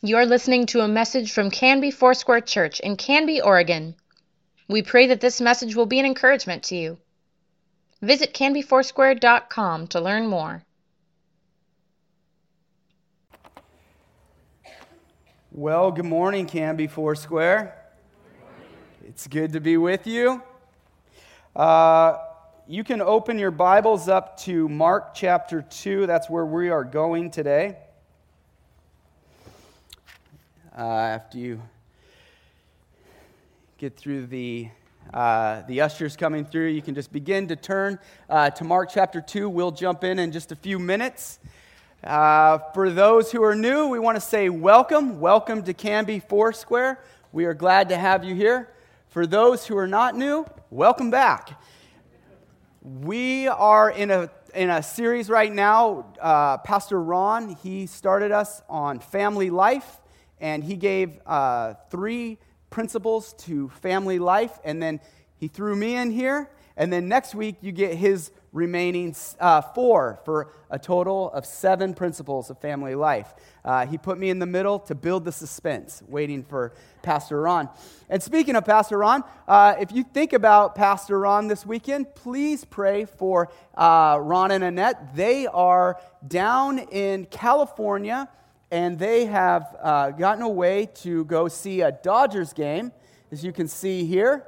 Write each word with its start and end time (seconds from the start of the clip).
You're 0.00 0.26
listening 0.26 0.66
to 0.66 0.82
a 0.82 0.86
message 0.86 1.32
from 1.32 1.50
Canby 1.50 1.90
Foursquare 1.90 2.40
Church 2.40 2.78
in 2.78 2.94
Canby, 2.94 3.40
Oregon. 3.40 3.96
We 4.68 4.80
pray 4.80 5.08
that 5.08 5.20
this 5.20 5.40
message 5.40 5.74
will 5.74 5.86
be 5.86 5.98
an 5.98 6.06
encouragement 6.06 6.62
to 6.64 6.76
you. 6.76 6.98
Visit 8.00 8.32
canbyfoursquare.com 8.32 9.88
to 9.88 10.00
learn 10.00 10.28
more. 10.28 10.62
Well, 15.50 15.90
good 15.90 16.04
morning, 16.04 16.46
Canby 16.46 16.86
Foursquare. 16.86 17.76
It's 19.04 19.26
good 19.26 19.52
to 19.54 19.60
be 19.60 19.78
with 19.78 20.06
you. 20.06 20.40
Uh, 21.56 22.18
you 22.68 22.84
can 22.84 23.02
open 23.02 23.36
your 23.36 23.50
Bibles 23.50 24.08
up 24.08 24.38
to 24.42 24.68
Mark 24.68 25.12
chapter 25.12 25.60
2. 25.60 26.06
That's 26.06 26.30
where 26.30 26.46
we 26.46 26.70
are 26.70 26.84
going 26.84 27.32
today. 27.32 27.78
Uh, 30.78 30.82
after 30.82 31.38
you 31.38 31.60
get 33.78 33.96
through 33.96 34.24
the 34.28 34.68
uh, 35.12 35.62
the 35.62 35.80
ushers 35.80 36.16
coming 36.16 36.44
through, 36.44 36.68
you 36.68 36.80
can 36.80 36.94
just 36.94 37.12
begin 37.12 37.48
to 37.48 37.56
turn 37.56 37.98
uh, 38.30 38.48
to 38.50 38.62
Mark 38.62 38.88
chapter 38.94 39.20
2. 39.20 39.48
We'll 39.48 39.72
jump 39.72 40.04
in 40.04 40.20
in 40.20 40.30
just 40.30 40.52
a 40.52 40.54
few 40.54 40.78
minutes. 40.78 41.40
Uh, 42.04 42.58
for 42.74 42.90
those 42.90 43.32
who 43.32 43.42
are 43.42 43.56
new, 43.56 43.88
we 43.88 43.98
want 43.98 44.14
to 44.18 44.20
say 44.20 44.48
welcome. 44.50 45.18
Welcome 45.18 45.64
to 45.64 45.74
Canby 45.74 46.20
Foursquare. 46.20 47.02
We 47.32 47.46
are 47.46 47.54
glad 47.54 47.88
to 47.88 47.96
have 47.96 48.22
you 48.22 48.36
here. 48.36 48.72
For 49.08 49.26
those 49.26 49.66
who 49.66 49.76
are 49.76 49.88
not 49.88 50.14
new, 50.14 50.46
welcome 50.70 51.10
back. 51.10 51.60
We 52.82 53.48
are 53.48 53.90
in 53.90 54.12
a, 54.12 54.30
in 54.54 54.70
a 54.70 54.84
series 54.84 55.28
right 55.28 55.52
now. 55.52 56.14
Uh, 56.20 56.58
Pastor 56.58 57.02
Ron, 57.02 57.56
he 57.64 57.86
started 57.86 58.30
us 58.30 58.62
on 58.68 59.00
family 59.00 59.50
life, 59.50 59.98
and 60.40 60.64
he 60.64 60.76
gave 60.76 61.18
uh, 61.26 61.74
three 61.90 62.38
principles 62.70 63.32
to 63.34 63.68
family 63.68 64.18
life, 64.18 64.58
and 64.64 64.82
then 64.82 65.00
he 65.36 65.48
threw 65.48 65.74
me 65.76 65.96
in 65.96 66.10
here. 66.10 66.50
And 66.76 66.92
then 66.92 67.08
next 67.08 67.34
week, 67.34 67.56
you 67.60 67.72
get 67.72 67.94
his 67.94 68.30
remaining 68.52 69.14
uh, 69.40 69.60
four 69.60 70.20
for 70.24 70.52
a 70.70 70.78
total 70.78 71.30
of 71.32 71.44
seven 71.44 71.92
principles 71.92 72.50
of 72.50 72.60
family 72.60 72.94
life. 72.94 73.34
Uh, 73.64 73.84
he 73.84 73.98
put 73.98 74.16
me 74.16 74.30
in 74.30 74.38
the 74.38 74.46
middle 74.46 74.78
to 74.78 74.94
build 74.94 75.24
the 75.24 75.32
suspense, 75.32 76.02
waiting 76.08 76.44
for 76.44 76.72
Pastor 77.02 77.40
Ron. 77.40 77.68
And 78.08 78.22
speaking 78.22 78.54
of 78.54 78.64
Pastor 78.64 78.98
Ron, 78.98 79.24
uh, 79.48 79.74
if 79.80 79.92
you 79.92 80.04
think 80.04 80.32
about 80.32 80.76
Pastor 80.76 81.18
Ron 81.18 81.48
this 81.48 81.66
weekend, 81.66 82.14
please 82.14 82.64
pray 82.64 83.04
for 83.04 83.50
uh, 83.74 84.18
Ron 84.20 84.52
and 84.52 84.62
Annette. 84.62 85.16
They 85.16 85.46
are 85.48 86.00
down 86.26 86.78
in 86.78 87.26
California 87.26 88.28
and 88.70 88.98
they 88.98 89.26
have 89.26 89.76
uh, 89.80 90.10
gotten 90.10 90.42
away 90.42 90.86
to 90.96 91.24
go 91.24 91.48
see 91.48 91.80
a 91.80 91.92
Dodgers 91.92 92.52
game, 92.52 92.92
as 93.32 93.44
you 93.44 93.52
can 93.52 93.68
see 93.68 94.04
here. 94.04 94.46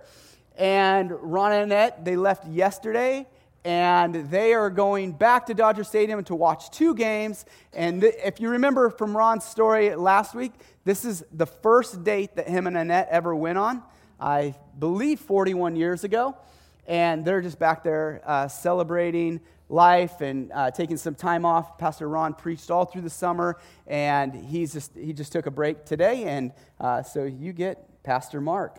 And 0.57 1.11
Ron 1.11 1.53
and 1.53 1.63
Annette, 1.65 2.05
they 2.05 2.17
left 2.17 2.47
yesterday 2.47 3.27
and 3.65 4.31
they 4.31 4.55
are 4.55 4.71
going 4.71 5.13
back 5.13 5.47
to 5.47 5.55
Dodger 5.55 5.85
Stadium 5.85 6.25
to 6.25 6.35
watch 6.35 6.71
two 6.71 6.95
games. 6.95 7.45
And 7.73 8.01
th- 8.01 8.15
if 8.25 8.41
you 8.41 8.49
remember 8.51 8.89
from 8.89 9.17
Ron's 9.17 9.45
story 9.45 9.95
last 9.95 10.35
week, 10.35 10.53
this 10.85 11.05
is 11.05 11.23
the 11.33 11.47
first 11.47 12.03
date 12.03 12.37
that 12.37 12.49
him 12.49 12.67
and 12.67 12.77
Annette 12.77 13.09
ever 13.11 13.35
went 13.35 13.59
on, 13.59 13.83
I 14.19 14.55
believe 14.79 15.21
41 15.21 15.77
years 15.77 16.05
ago. 16.05 16.37
And 16.87 17.25
they're 17.25 17.43
just 17.43 17.59
back 17.59 17.85
there 17.85 18.23
uh, 18.25 18.49
celebrating 18.49 19.41
life 19.71 20.21
and 20.21 20.51
uh, 20.53 20.71
taking 20.71 20.97
some 20.97 21.15
time 21.15 21.45
off. 21.45 21.79
Pastor 21.79 22.09
Ron 22.09 22.35
preached 22.35 22.71
all 22.71 22.85
through 22.85 23.03
the 23.03 23.11
summer, 23.11 23.59
and 23.87 24.35
he's 24.35 24.73
just, 24.73 24.95
he 24.95 25.13
just 25.13 25.33
took 25.33 25.47
a 25.47 25.51
break 25.51 25.85
today. 25.85 26.25
And 26.25 26.53
uh, 26.81 27.03
so 27.03 27.25
you 27.25 27.53
get 27.53 28.03
Pastor 28.03 28.41
Mark. 28.41 28.79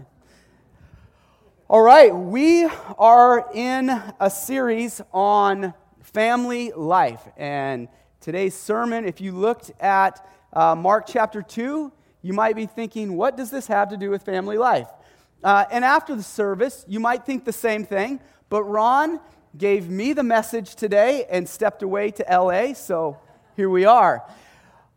All 1.69 1.81
right, 1.81 2.13
we 2.13 2.65
are 2.97 3.49
in 3.53 3.89
a 4.19 4.29
series 4.29 5.01
on 5.13 5.73
family 6.01 6.71
life. 6.75 7.25
And 7.37 7.87
today's 8.19 8.55
sermon, 8.55 9.05
if 9.05 9.21
you 9.21 9.31
looked 9.31 9.71
at 9.79 10.27
uh, 10.51 10.75
Mark 10.75 11.05
chapter 11.07 11.41
2, 11.41 11.91
you 12.21 12.33
might 12.33 12.55
be 12.55 12.65
thinking, 12.65 13.15
what 13.15 13.37
does 13.37 13.49
this 13.51 13.67
have 13.67 13.89
to 13.89 13.97
do 13.97 14.09
with 14.09 14.23
family 14.23 14.57
life? 14.57 14.89
Uh, 15.43 15.63
and 15.71 15.85
after 15.85 16.13
the 16.13 16.23
service, 16.23 16.85
you 16.87 16.99
might 16.99 17.25
think 17.25 17.45
the 17.45 17.53
same 17.53 17.85
thing, 17.85 18.19
but 18.49 18.63
Ron 18.63 19.19
gave 19.57 19.89
me 19.89 20.13
the 20.13 20.23
message 20.23 20.75
today 20.75 21.25
and 21.29 21.47
stepped 21.47 21.83
away 21.83 22.11
to 22.11 22.25
LA, 22.29 22.73
so 22.73 23.17
here 23.55 23.69
we 23.69 23.85
are. 23.85 24.23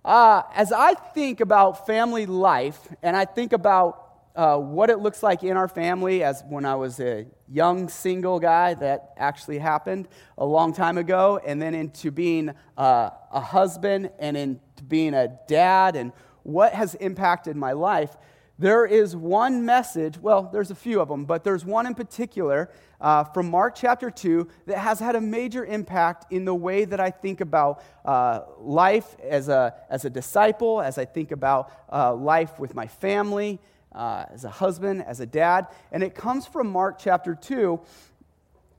Uh, 0.04 0.42
as 0.54 0.70
I 0.70 0.94
think 0.94 1.40
about 1.40 1.86
family 1.86 2.26
life, 2.26 2.78
and 3.02 3.16
I 3.16 3.24
think 3.24 3.52
about 3.52 4.00
uh, 4.36 4.58
what 4.58 4.90
it 4.90 4.98
looks 4.98 5.22
like 5.22 5.42
in 5.42 5.56
our 5.56 5.68
family 5.68 6.22
as 6.22 6.42
when 6.48 6.64
I 6.64 6.74
was 6.74 7.00
a 7.00 7.26
young 7.48 7.88
single 7.88 8.38
guy, 8.38 8.74
that 8.74 9.14
actually 9.16 9.58
happened 9.58 10.08
a 10.38 10.44
long 10.44 10.72
time 10.72 10.98
ago, 10.98 11.40
and 11.44 11.60
then 11.60 11.74
into 11.74 12.10
being 12.10 12.50
uh, 12.76 13.10
a 13.32 13.40
husband 13.40 14.10
and 14.18 14.36
into 14.36 14.84
being 14.86 15.14
a 15.14 15.28
dad, 15.48 15.96
and 15.96 16.12
what 16.42 16.74
has 16.74 16.94
impacted 16.96 17.56
my 17.56 17.72
life. 17.72 18.16
There 18.64 18.86
is 18.86 19.14
one 19.14 19.66
message, 19.66 20.16
well, 20.18 20.48
there's 20.50 20.70
a 20.70 20.74
few 20.74 20.98
of 21.02 21.08
them, 21.08 21.26
but 21.26 21.44
there's 21.44 21.66
one 21.66 21.84
in 21.84 21.94
particular 21.94 22.70
uh, 22.98 23.24
from 23.24 23.50
Mark 23.50 23.74
chapter 23.74 24.10
2 24.10 24.48
that 24.64 24.78
has 24.78 24.98
had 25.00 25.16
a 25.16 25.20
major 25.20 25.66
impact 25.66 26.32
in 26.32 26.46
the 26.46 26.54
way 26.54 26.86
that 26.86 26.98
I 26.98 27.10
think 27.10 27.42
about 27.42 27.84
uh, 28.06 28.40
life 28.58 29.16
as 29.22 29.50
a, 29.50 29.74
as 29.90 30.06
a 30.06 30.08
disciple, 30.08 30.80
as 30.80 30.96
I 30.96 31.04
think 31.04 31.30
about 31.30 31.72
uh, 31.92 32.14
life 32.14 32.58
with 32.58 32.74
my 32.74 32.86
family, 32.86 33.60
uh, 33.92 34.24
as 34.32 34.44
a 34.44 34.50
husband, 34.50 35.04
as 35.04 35.20
a 35.20 35.26
dad. 35.26 35.66
And 35.92 36.02
it 36.02 36.14
comes 36.14 36.46
from 36.46 36.70
Mark 36.70 36.98
chapter 36.98 37.34
2. 37.34 37.78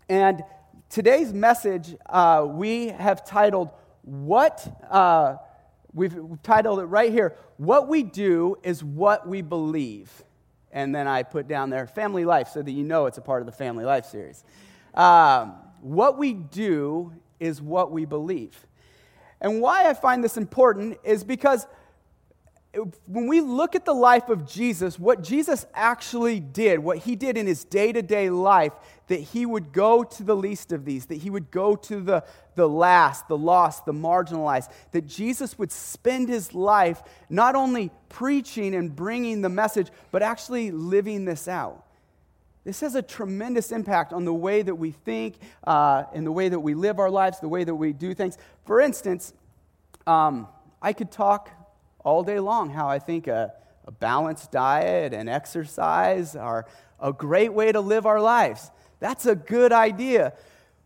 And 0.09 0.43
today's 0.89 1.31
message 1.31 1.95
uh, 2.07 2.47
we 2.49 2.87
have 2.87 3.23
titled, 3.23 3.69
What, 4.01 4.67
uh, 4.89 5.35
we've 5.95 6.15
titled 6.43 6.79
it 6.79 6.85
right 6.85 7.11
here, 7.11 7.35
What 7.57 7.87
We 7.87 8.03
Do 8.03 8.57
is 8.61 8.83
What 8.83 9.27
We 9.27 9.41
Believe. 9.41 10.23
And 10.71 10.93
then 10.93 11.07
I 11.07 11.23
put 11.23 11.47
down 11.47 11.69
there, 11.71 11.87
Family 11.87 12.25
Life, 12.25 12.49
so 12.49 12.61
that 12.61 12.71
you 12.71 12.83
know 12.83 13.07
it's 13.07 13.17
a 13.17 13.21
part 13.21 13.41
of 13.41 13.45
the 13.45 13.53
Family 13.53 13.85
Life 13.85 14.05
series. 14.05 14.43
Um, 14.93 15.55
what 15.81 16.17
we 16.17 16.33
do 16.33 17.13
is 17.39 17.61
what 17.61 17.91
we 17.91 18.05
believe. 18.05 18.67
And 19.39 19.61
why 19.61 19.89
I 19.89 19.93
find 19.93 20.23
this 20.23 20.37
important 20.37 20.97
is 21.03 21.23
because 21.23 21.65
when 23.05 23.27
we 23.27 23.39
look 23.39 23.75
at 23.75 23.85
the 23.85 23.93
life 23.93 24.29
of 24.29 24.45
Jesus, 24.45 24.99
what 24.99 25.23
Jesus 25.23 25.65
actually 25.73 26.39
did, 26.39 26.79
what 26.79 26.97
he 26.99 27.15
did 27.15 27.37
in 27.37 27.47
his 27.47 27.63
day 27.63 27.91
to 27.91 28.01
day 28.01 28.29
life, 28.29 28.73
that 29.07 29.19
he 29.19 29.45
would 29.45 29.71
go 29.71 30.03
to 30.03 30.23
the 30.23 30.35
least 30.35 30.71
of 30.71 30.85
these, 30.85 31.05
that 31.07 31.15
he 31.15 31.29
would 31.29 31.51
go 31.51 31.75
to 31.75 32.01
the, 32.01 32.23
the 32.55 32.67
last, 32.67 33.27
the 33.27 33.37
lost, 33.37 33.85
the 33.85 33.93
marginalized, 33.93 34.71
that 34.91 35.05
Jesus 35.05 35.57
would 35.59 35.71
spend 35.71 36.29
his 36.29 36.53
life 36.53 37.03
not 37.29 37.55
only 37.55 37.91
preaching 38.09 38.73
and 38.73 38.95
bringing 38.95 39.41
the 39.41 39.49
message, 39.49 39.89
but 40.11 40.21
actually 40.23 40.71
living 40.71 41.25
this 41.25 41.47
out. 41.47 41.85
This 42.63 42.81
has 42.81 42.95
a 42.95 43.01
tremendous 43.03 43.71
impact 43.71 44.11
on 44.11 44.25
the 44.25 44.33
way 44.33 44.63
that 44.63 44.75
we 44.75 44.89
think 44.89 45.35
uh, 45.65 46.05
and 46.13 46.25
the 46.25 46.31
way 46.31 46.49
that 46.49 46.59
we 46.59 46.73
live 46.73 46.99
our 46.99 47.11
lives, 47.11 47.39
the 47.39 47.47
way 47.47 47.63
that 47.63 47.75
we 47.75 47.93
do 47.93 48.15
things. 48.15 48.39
For 48.65 48.81
instance, 48.81 49.33
um, 50.07 50.47
I 50.81 50.93
could 50.93 51.11
talk 51.11 51.51
all 52.03 52.23
day 52.23 52.39
long 52.39 52.71
how 52.71 52.87
I 52.87 52.97
think 52.97 53.27
a, 53.27 53.53
a 53.85 53.91
balanced 53.91 54.51
diet 54.51 55.13
and 55.13 55.29
exercise 55.29 56.35
are 56.35 56.65
a 56.99 57.13
great 57.13 57.53
way 57.53 57.71
to 57.71 57.81
live 57.81 58.07
our 58.07 58.19
lives. 58.19 58.71
That's 58.99 59.25
a 59.25 59.35
good 59.35 59.71
idea. 59.71 60.33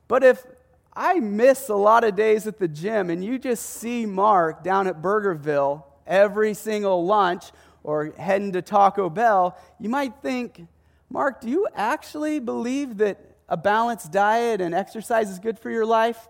But 0.07 0.23
if 0.23 0.45
I 0.93 1.19
miss 1.19 1.69
a 1.69 1.75
lot 1.75 2.03
of 2.03 2.15
days 2.15 2.47
at 2.47 2.57
the 2.59 2.67
gym 2.67 3.09
and 3.09 3.23
you 3.23 3.39
just 3.39 3.65
see 3.65 4.05
Mark 4.05 4.63
down 4.63 4.87
at 4.87 5.01
Burgerville 5.01 5.83
every 6.05 6.53
single 6.53 7.05
lunch 7.05 7.45
or 7.83 8.11
heading 8.17 8.51
to 8.53 8.61
Taco 8.61 9.09
Bell, 9.09 9.57
you 9.79 9.89
might 9.89 10.13
think, 10.21 10.65
Mark, 11.09 11.41
do 11.41 11.49
you 11.49 11.67
actually 11.75 12.39
believe 12.39 12.97
that 12.97 13.19
a 13.47 13.57
balanced 13.57 14.11
diet 14.11 14.61
and 14.61 14.75
exercise 14.75 15.29
is 15.29 15.39
good 15.39 15.57
for 15.57 15.69
your 15.69 15.85
life? 15.85 16.27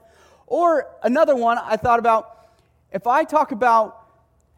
Or 0.48 0.88
another 1.04 1.36
one 1.36 1.58
I 1.58 1.78
thought 1.78 2.00
about 2.00 2.50
if 2.92 3.08
I 3.08 3.24
talk 3.24 3.52
about 3.52 4.08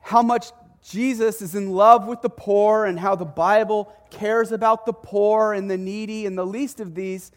how 0.01 0.21
much 0.21 0.51
Jesus 0.83 1.41
is 1.41 1.55
in 1.55 1.71
love 1.71 2.07
with 2.07 2.21
the 2.21 2.29
poor 2.29 2.85
and 2.85 2.99
how 2.99 3.15
the 3.15 3.25
Bible 3.25 3.93
cares 4.09 4.51
about 4.51 4.85
the 4.85 4.93
poor 4.93 5.53
and 5.53 5.69
the 5.69 5.77
needy 5.77 6.25
and 6.25 6.37
the 6.37 6.45
least 6.45 6.79
of 6.79 6.95
these, 6.95 7.31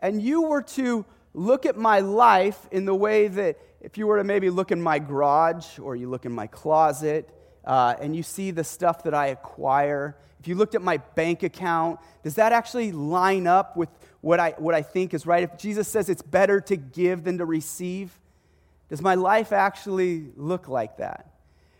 and 0.00 0.22
you 0.22 0.42
were 0.42 0.62
to 0.62 1.04
look 1.34 1.66
at 1.66 1.76
my 1.76 2.00
life 2.00 2.68
in 2.70 2.84
the 2.84 2.94
way 2.94 3.26
that 3.26 3.58
if 3.80 3.98
you 3.98 4.06
were 4.06 4.18
to 4.18 4.24
maybe 4.24 4.48
look 4.48 4.70
in 4.70 4.80
my 4.80 4.98
garage 4.98 5.78
or 5.78 5.96
you 5.96 6.08
look 6.08 6.24
in 6.24 6.32
my 6.32 6.46
closet 6.46 7.28
uh, 7.64 7.94
and 8.00 8.14
you 8.14 8.22
see 8.22 8.50
the 8.50 8.64
stuff 8.64 9.02
that 9.02 9.12
I 9.12 9.26
acquire, 9.26 10.16
if 10.40 10.48
you 10.48 10.54
looked 10.54 10.74
at 10.74 10.82
my 10.82 10.98
bank 10.98 11.42
account, 11.42 12.00
does 12.22 12.36
that 12.36 12.52
actually 12.52 12.92
line 12.92 13.46
up 13.46 13.76
with 13.76 13.88
what 14.20 14.38
I, 14.40 14.50
what 14.58 14.74
I 14.74 14.82
think 14.82 15.12
is 15.12 15.26
right? 15.26 15.42
If 15.42 15.58
Jesus 15.58 15.88
says 15.88 16.08
it's 16.08 16.22
better 16.22 16.60
to 16.62 16.76
give 16.76 17.24
than 17.24 17.38
to 17.38 17.44
receive, 17.44 18.18
does 18.88 19.02
my 19.02 19.16
life 19.16 19.52
actually 19.52 20.26
look 20.36 20.68
like 20.68 20.98
that? 20.98 21.30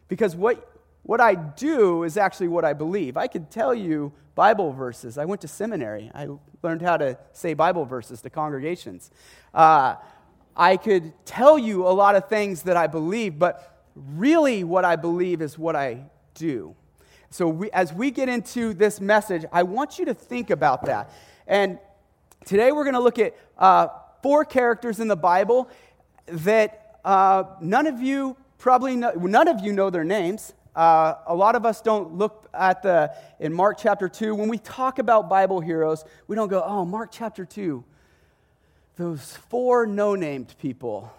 Because 0.08 0.34
what, 0.34 0.73
what 1.04 1.20
I 1.20 1.34
do 1.34 2.02
is 2.02 2.16
actually 2.16 2.48
what 2.48 2.64
I 2.64 2.72
believe. 2.72 3.16
I 3.16 3.26
could 3.26 3.50
tell 3.50 3.74
you 3.74 4.12
Bible 4.34 4.72
verses. 4.72 5.16
I 5.16 5.26
went 5.26 5.42
to 5.42 5.48
seminary. 5.48 6.10
I 6.14 6.28
learned 6.62 6.82
how 6.82 6.96
to 6.96 7.18
say 7.32 7.54
Bible 7.54 7.84
verses 7.84 8.20
to 8.22 8.30
congregations. 8.30 9.10
Uh, 9.52 9.96
I 10.56 10.76
could 10.76 11.12
tell 11.24 11.58
you 11.58 11.86
a 11.86 11.90
lot 11.90 12.16
of 12.16 12.28
things 12.28 12.62
that 12.62 12.76
I 12.76 12.86
believe, 12.86 13.38
but 13.38 13.84
really 13.94 14.64
what 14.64 14.84
I 14.84 14.96
believe 14.96 15.42
is 15.42 15.58
what 15.58 15.76
I 15.76 16.04
do. 16.34 16.74
So 17.30 17.48
we, 17.48 17.70
as 17.72 17.92
we 17.92 18.10
get 18.10 18.28
into 18.28 18.72
this 18.72 19.00
message, 19.00 19.44
I 19.52 19.64
want 19.64 19.98
you 19.98 20.06
to 20.06 20.14
think 20.14 20.50
about 20.50 20.86
that. 20.86 21.10
And 21.46 21.78
today 22.44 22.72
we're 22.72 22.84
going 22.84 22.94
to 22.94 23.00
look 23.00 23.18
at 23.18 23.36
uh, 23.58 23.88
four 24.22 24.44
characters 24.44 25.00
in 25.00 25.08
the 25.08 25.16
Bible 25.16 25.68
that 26.26 26.98
uh, 27.04 27.44
none 27.60 27.86
of 27.86 28.00
you 28.00 28.36
probably 28.56 28.96
know, 28.96 29.12
none 29.12 29.48
of 29.48 29.60
you 29.60 29.72
know 29.72 29.90
their 29.90 30.04
names. 30.04 30.54
Uh, 30.74 31.14
a 31.26 31.34
lot 31.34 31.54
of 31.54 31.64
us 31.64 31.80
don't 31.80 32.14
look 32.14 32.48
at 32.52 32.82
the 32.82 33.14
in 33.38 33.52
Mark 33.52 33.78
chapter 33.78 34.08
2 34.08 34.34
when 34.34 34.48
we 34.48 34.58
talk 34.58 34.98
about 34.98 35.28
Bible 35.28 35.60
heroes, 35.60 36.04
we 36.26 36.34
don't 36.34 36.48
go, 36.48 36.62
"Oh, 36.62 36.84
Mark 36.84 37.10
chapter 37.12 37.44
2. 37.44 37.84
Those 38.96 39.36
four 39.48 39.86
no-named 39.86 40.54
people." 40.58 41.12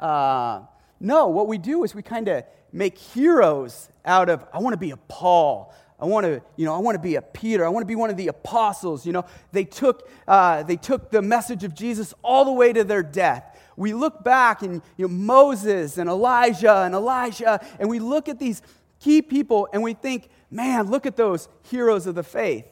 Uh, 0.00 0.62
no, 0.98 1.28
what 1.28 1.46
we 1.46 1.58
do 1.58 1.84
is 1.84 1.94
we 1.94 2.02
kind 2.02 2.28
of 2.28 2.44
make 2.72 2.98
heroes 2.98 3.90
out 4.04 4.28
of 4.28 4.44
I 4.52 4.58
want 4.58 4.74
to 4.74 4.78
be 4.78 4.90
a 4.90 4.96
Paul. 4.96 5.72
I 5.98 6.04
want 6.04 6.26
to, 6.26 6.42
you 6.56 6.66
know, 6.66 6.74
I 6.74 6.78
want 6.78 6.96
to 6.96 7.00
be 7.00 7.14
a 7.14 7.22
Peter. 7.22 7.64
I 7.64 7.68
want 7.68 7.82
to 7.82 7.86
be 7.86 7.94
one 7.94 8.10
of 8.10 8.16
the 8.16 8.28
apostles. 8.28 9.06
You 9.06 9.12
know, 9.12 9.24
they 9.52 9.64
took, 9.64 10.10
uh, 10.28 10.62
they 10.62 10.76
took 10.76 11.10
the 11.10 11.22
message 11.22 11.64
of 11.64 11.74
Jesus 11.74 12.12
all 12.22 12.44
the 12.44 12.52
way 12.52 12.72
to 12.72 12.84
their 12.84 13.02
death. 13.02 13.58
We 13.76 13.94
look 13.94 14.22
back 14.22 14.62
and 14.62 14.82
you 14.96 15.08
know, 15.08 15.14
Moses 15.14 15.96
and 15.96 16.10
Elijah 16.10 16.82
and 16.82 16.94
Elisha, 16.94 17.64
and 17.78 17.88
we 17.88 17.98
look 17.98 18.28
at 18.28 18.38
these 18.38 18.60
key 19.00 19.22
people 19.22 19.68
and 19.72 19.82
we 19.82 19.94
think, 19.94 20.28
man, 20.50 20.90
look 20.90 21.06
at 21.06 21.16
those 21.16 21.48
heroes 21.70 22.06
of 22.06 22.14
the 22.14 22.22
faith. 22.22 22.66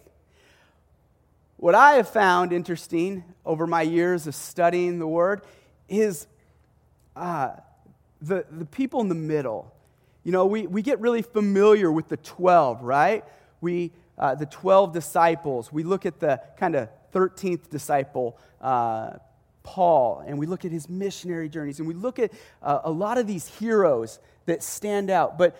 What 1.56 1.74
I 1.74 1.92
have 1.92 2.08
found 2.08 2.52
interesting 2.52 3.24
over 3.44 3.66
my 3.66 3.82
years 3.82 4.26
of 4.26 4.34
studying 4.34 4.98
the 4.98 5.06
Word 5.06 5.42
is 5.88 6.26
uh, 7.16 7.52
the, 8.20 8.44
the 8.50 8.64
people 8.64 9.00
in 9.00 9.08
the 9.08 9.14
middle. 9.14 9.72
You 10.24 10.32
know, 10.32 10.46
we, 10.46 10.66
we 10.66 10.82
get 10.82 11.00
really 11.00 11.22
familiar 11.22 11.90
with 11.92 12.08
the 12.08 12.16
12, 12.16 12.82
right? 12.82 13.24
We, 13.60 13.92
uh, 14.18 14.34
the 14.34 14.46
12 14.46 14.92
disciples. 14.92 15.72
We 15.72 15.84
look 15.84 16.06
at 16.06 16.20
the 16.20 16.40
kind 16.58 16.74
of 16.74 16.88
13th 17.12 17.70
disciple, 17.70 18.38
uh, 18.60 19.12
Paul, 19.62 20.24
and 20.26 20.38
we 20.38 20.46
look 20.46 20.64
at 20.64 20.72
his 20.72 20.88
missionary 20.88 21.48
journeys, 21.48 21.78
and 21.78 21.88
we 21.88 21.94
look 21.94 22.18
at 22.18 22.32
uh, 22.62 22.80
a 22.84 22.90
lot 22.90 23.18
of 23.18 23.26
these 23.26 23.46
heroes 23.46 24.18
that 24.46 24.62
stand 24.62 25.10
out. 25.10 25.38
But 25.38 25.56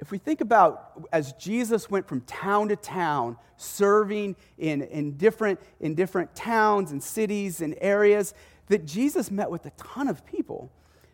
if 0.00 0.10
we 0.10 0.16
think 0.16 0.40
about 0.40 1.06
as 1.12 1.34
Jesus 1.34 1.90
went 1.90 2.08
from 2.08 2.22
town 2.22 2.70
to 2.70 2.76
town, 2.76 3.36
serving 3.58 4.34
in, 4.56 4.82
in, 4.82 5.18
different, 5.18 5.60
in 5.78 5.94
different 5.94 6.34
towns 6.34 6.90
and 6.90 7.02
cities 7.02 7.60
and 7.60 7.76
areas, 7.82 8.32
that 8.68 8.86
Jesus 8.86 9.30
met 9.30 9.50
with 9.50 9.66
a 9.66 9.70
ton 9.72 10.08
of 10.08 10.24
people. 10.24 10.72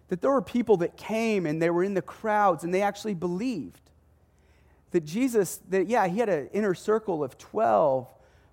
That 0.09 0.21
there 0.21 0.31
were 0.31 0.41
people 0.41 0.77
that 0.79 0.97
came 0.97 1.47
and 1.47 1.61
they 1.61 1.69
were 1.69 1.83
in 1.83 1.95
the 1.95 2.03
crowds 2.03 2.63
and 2.63 2.73
they 2.73 2.83
actually 2.83 3.15
believed. 3.15 3.81
That 4.93 5.05
Jesus, 5.05 5.59
that 5.69 5.89
yeah, 5.89 6.07
he 6.07 6.21
had 6.21 6.29
an 6.29 6.49
inner 6.53 6.75
circle 6.75 7.25
of 7.25 7.37
12, 7.39 8.09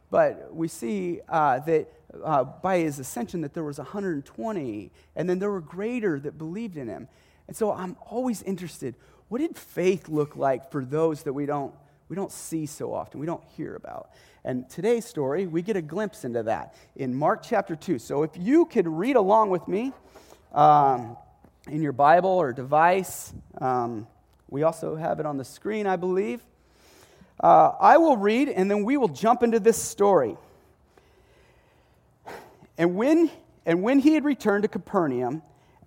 but 0.09 0.53
we 0.53 0.68
see 0.68 1.21
uh, 1.29 1.59
that 1.59 1.94
uh, 2.24 2.44
by 2.44 2.79
his 2.79 2.97
ascension 2.97 3.41
that 3.41 3.53
there 3.53 3.63
was 3.63 3.77
120, 3.77 4.91
and 5.15 5.29
then 5.29 5.38
there 5.38 5.51
were 5.51 5.62
greater 5.62 6.19
that 6.19 6.39
believed 6.39 6.75
in 6.75 6.88
him. 6.88 7.07
And 7.47 7.56
so 7.56 7.71
I'm 7.71 7.97
always 8.09 8.41
interested 8.41 8.95
what 9.33 9.41
did 9.41 9.57
faith 9.57 10.09
look 10.09 10.35
like 10.35 10.69
for 10.69 10.85
those 10.85 11.24
that 11.24 11.33
we 11.33 11.47
don't, 11.47 11.74
we 12.07 12.15
don't 12.15 12.31
see 12.31 12.68
so 12.68 12.94
often, 12.94 13.19
we 13.19 13.25
don't 13.25 13.44
hear 13.57 13.75
about? 13.75 14.12
And 14.45 14.69
today's 14.69 15.06
story, 15.06 15.47
we 15.47 15.63
get 15.63 15.75
a 15.75 15.81
glimpse 15.81 16.24
into 16.24 16.44
that 16.44 16.75
in 16.95 17.15
Mark 17.15 17.41
chapter 17.41 17.75
2. 17.75 17.97
So 17.97 18.21
if 18.21 18.30
you 18.38 18.65
could 18.65 18.88
read 18.88 19.15
along 19.15 19.50
with 19.50 19.68
me 19.68 19.91
um, 20.53 21.18
in 21.68 21.81
your 21.81 21.94
Bible 21.94 22.30
or 22.30 22.53
device, 22.53 23.33
um, 23.57 24.06
we 24.51 24.62
also 24.62 24.95
have 24.95 25.19
it 25.19 25.25
on 25.25 25.38
the 25.38 25.45
screen, 25.45 25.88
I 25.88 25.95
believe. 25.95 26.39
Uh, 27.39 27.71
I 27.79 27.97
will 27.97 28.18
read, 28.18 28.50
and 28.50 28.69
then 28.69 28.83
we 28.83 28.97
will 28.97 29.07
jump 29.07 29.41
into 29.41 29.59
this 29.59 29.81
story. 29.81 30.38
And 32.77 32.94
when, 32.94 33.31
and 33.65 33.81
when 33.81 33.97
he 33.97 34.13
had 34.13 34.25
returned 34.25 34.62
to 34.62 34.68
Capernaum, 34.68 35.41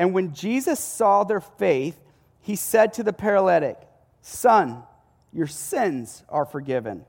And 0.00 0.14
when 0.14 0.32
Jesus 0.32 0.80
saw 0.80 1.24
their 1.24 1.42
faith, 1.42 2.00
he 2.40 2.56
said 2.56 2.94
to 2.94 3.02
the 3.02 3.12
paralytic, 3.12 3.76
Son, 4.22 4.82
your 5.30 5.46
sins 5.46 6.24
are 6.30 6.46
forgiven. 6.46 7.04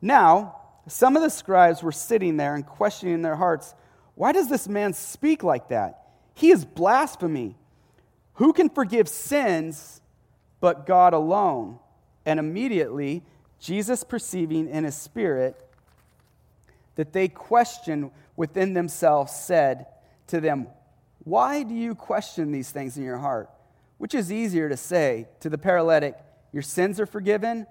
Now, 0.00 0.56
some 0.88 1.16
of 1.16 1.22
the 1.22 1.28
scribes 1.28 1.82
were 1.82 1.92
sitting 1.92 2.38
there 2.38 2.54
and 2.54 2.64
questioning 2.64 3.16
in 3.16 3.20
their 3.20 3.36
hearts, 3.36 3.74
Why 4.14 4.32
does 4.32 4.48
this 4.48 4.66
man 4.66 4.94
speak 4.94 5.42
like 5.42 5.68
that? 5.68 6.06
He 6.32 6.50
is 6.50 6.64
blasphemy. 6.64 7.56
Who 8.36 8.54
can 8.54 8.70
forgive 8.70 9.06
sins 9.06 10.00
but 10.60 10.86
God 10.86 11.12
alone? 11.12 11.78
And 12.24 12.40
immediately, 12.40 13.22
Jesus, 13.60 14.02
perceiving 14.02 14.70
in 14.70 14.84
his 14.84 14.96
spirit 14.96 15.62
that 16.94 17.12
they 17.12 17.28
questioned 17.28 18.12
within 18.34 18.72
themselves, 18.72 19.30
said 19.30 19.84
to 20.28 20.40
them, 20.40 20.68
Why 21.24 21.62
do 21.62 21.74
you 21.74 21.94
question 21.94 22.52
these 22.52 22.70
things 22.70 22.96
in 22.96 23.02
your 23.02 23.18
heart? 23.18 23.50
Which 23.98 24.14
is 24.14 24.30
easier 24.30 24.68
to 24.68 24.76
say 24.76 25.28
to 25.40 25.48
the 25.48 25.58
paralytic, 25.58 26.16
Your 26.52 26.62
sins 26.62 27.00
are 27.00 27.06
forgiven, 27.06 27.66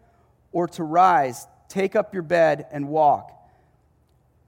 or 0.52 0.68
to 0.70 0.84
rise, 0.84 1.48
take 1.70 1.96
up 1.96 2.14
your 2.14 2.24
bed, 2.24 2.66
and 2.72 2.90
walk? 2.90 3.32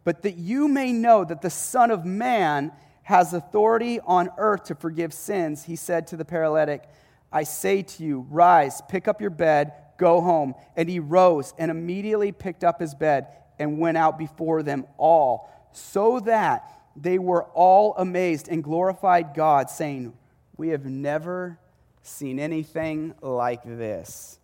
But 0.04 0.24
that 0.24 0.38
you 0.38 0.68
may 0.68 0.92
know 0.92 1.24
that 1.24 1.42
the 1.42 1.50
Son 1.50 1.92
of 1.92 2.06
Man 2.06 2.72
has 3.04 3.34
authority 3.34 4.00
on 4.00 4.30
earth 4.38 4.66
to 4.66 4.76
forgive 4.76 5.14
sins, 5.14 5.64
he 5.64 5.76
said 5.76 6.08
to 6.08 6.18
the 6.18 6.26
paralytic, 6.26 6.84
I 7.32 7.44
say 7.44 7.84
to 7.84 8.04
you, 8.04 8.26
rise, 8.30 8.82
pick 8.88 9.08
up 9.08 9.22
your 9.22 9.30
bed, 9.30 9.74
go 9.98 10.22
home. 10.22 10.56
And 10.76 10.90
he 10.90 11.00
rose 11.00 11.54
and 11.58 11.70
immediately 11.70 12.32
picked 12.32 12.64
up 12.64 12.80
his 12.80 12.96
bed 12.96 13.28
and 13.60 13.78
went 13.78 13.98
out 13.98 14.18
before 14.18 14.64
them 14.64 14.86
all, 14.98 15.50
so 15.72 16.20
that 16.22 16.75
they 16.96 17.20
were 17.20 17.44
all 17.54 17.96
amazed 17.98 18.48
and 18.48 18.64
glorified 18.64 19.34
God, 19.34 19.70
saying, 19.70 20.14
We 20.58 20.70
have 20.70 20.86
never 20.86 21.60
seen 22.04 22.40
anything 22.40 23.14
like 23.22 23.64
this. 23.64 24.40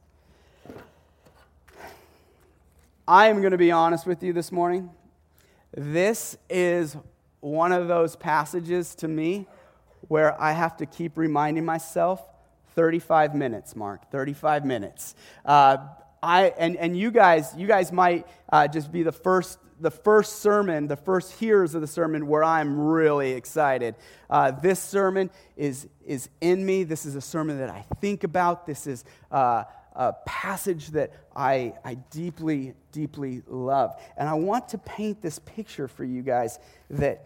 I 3.07 3.27
am 3.27 3.39
going 3.39 3.51
to 3.51 3.57
be 3.57 3.71
honest 3.71 4.05
with 4.05 4.23
you 4.23 4.33
this 4.33 4.51
morning. 4.51 4.89
This 5.75 6.37
is 6.49 6.97
one 7.39 7.71
of 7.71 7.87
those 7.87 8.15
passages 8.15 8.95
to 8.95 9.07
me 9.07 9.47
where 10.07 10.39
I 10.41 10.51
have 10.51 10.77
to 10.77 10.85
keep 10.85 11.17
reminding 11.17 11.65
myself 11.65 12.23
35 12.75 13.35
minutes, 13.35 13.75
Mark, 13.75 14.09
35 14.11 14.65
minutes. 14.65 15.15
Uh, 15.45 15.77
I, 16.23 16.53
and, 16.57 16.77
and 16.77 16.97
you 16.97 17.11
guys, 17.11 17.53
you 17.57 17.67
guys 17.67 17.91
might 17.91 18.27
uh, 18.51 18.67
just 18.67 18.91
be 18.91 19.03
the 19.03 19.11
first 19.11 19.57
the 19.81 19.91
first 19.91 20.39
sermon, 20.39 20.87
the 20.87 20.95
first 20.95 21.33
hearers 21.33 21.75
of 21.75 21.81
the 21.81 21.87
sermon, 21.87 22.27
where 22.27 22.43
I'm 22.43 22.79
really 22.79 23.31
excited. 23.31 23.95
Uh, 24.29 24.51
this 24.51 24.79
sermon 24.79 25.29
is, 25.57 25.87
is 26.05 26.29
in 26.39 26.65
me. 26.65 26.83
This 26.83 27.05
is 27.05 27.15
a 27.15 27.21
sermon 27.21 27.57
that 27.59 27.69
I 27.69 27.85
think 27.99 28.23
about. 28.23 28.65
This 28.65 28.87
is 28.87 29.03
uh, 29.31 29.63
a 29.95 30.13
passage 30.25 30.89
that 30.89 31.11
I, 31.35 31.73
I 31.83 31.95
deeply, 31.95 32.73
deeply 32.91 33.41
love. 33.47 33.99
And 34.17 34.29
I 34.29 34.35
want 34.35 34.69
to 34.69 34.77
paint 34.77 35.21
this 35.21 35.39
picture 35.39 35.87
for 35.87 36.03
you 36.03 36.21
guys 36.21 36.59
that 36.91 37.25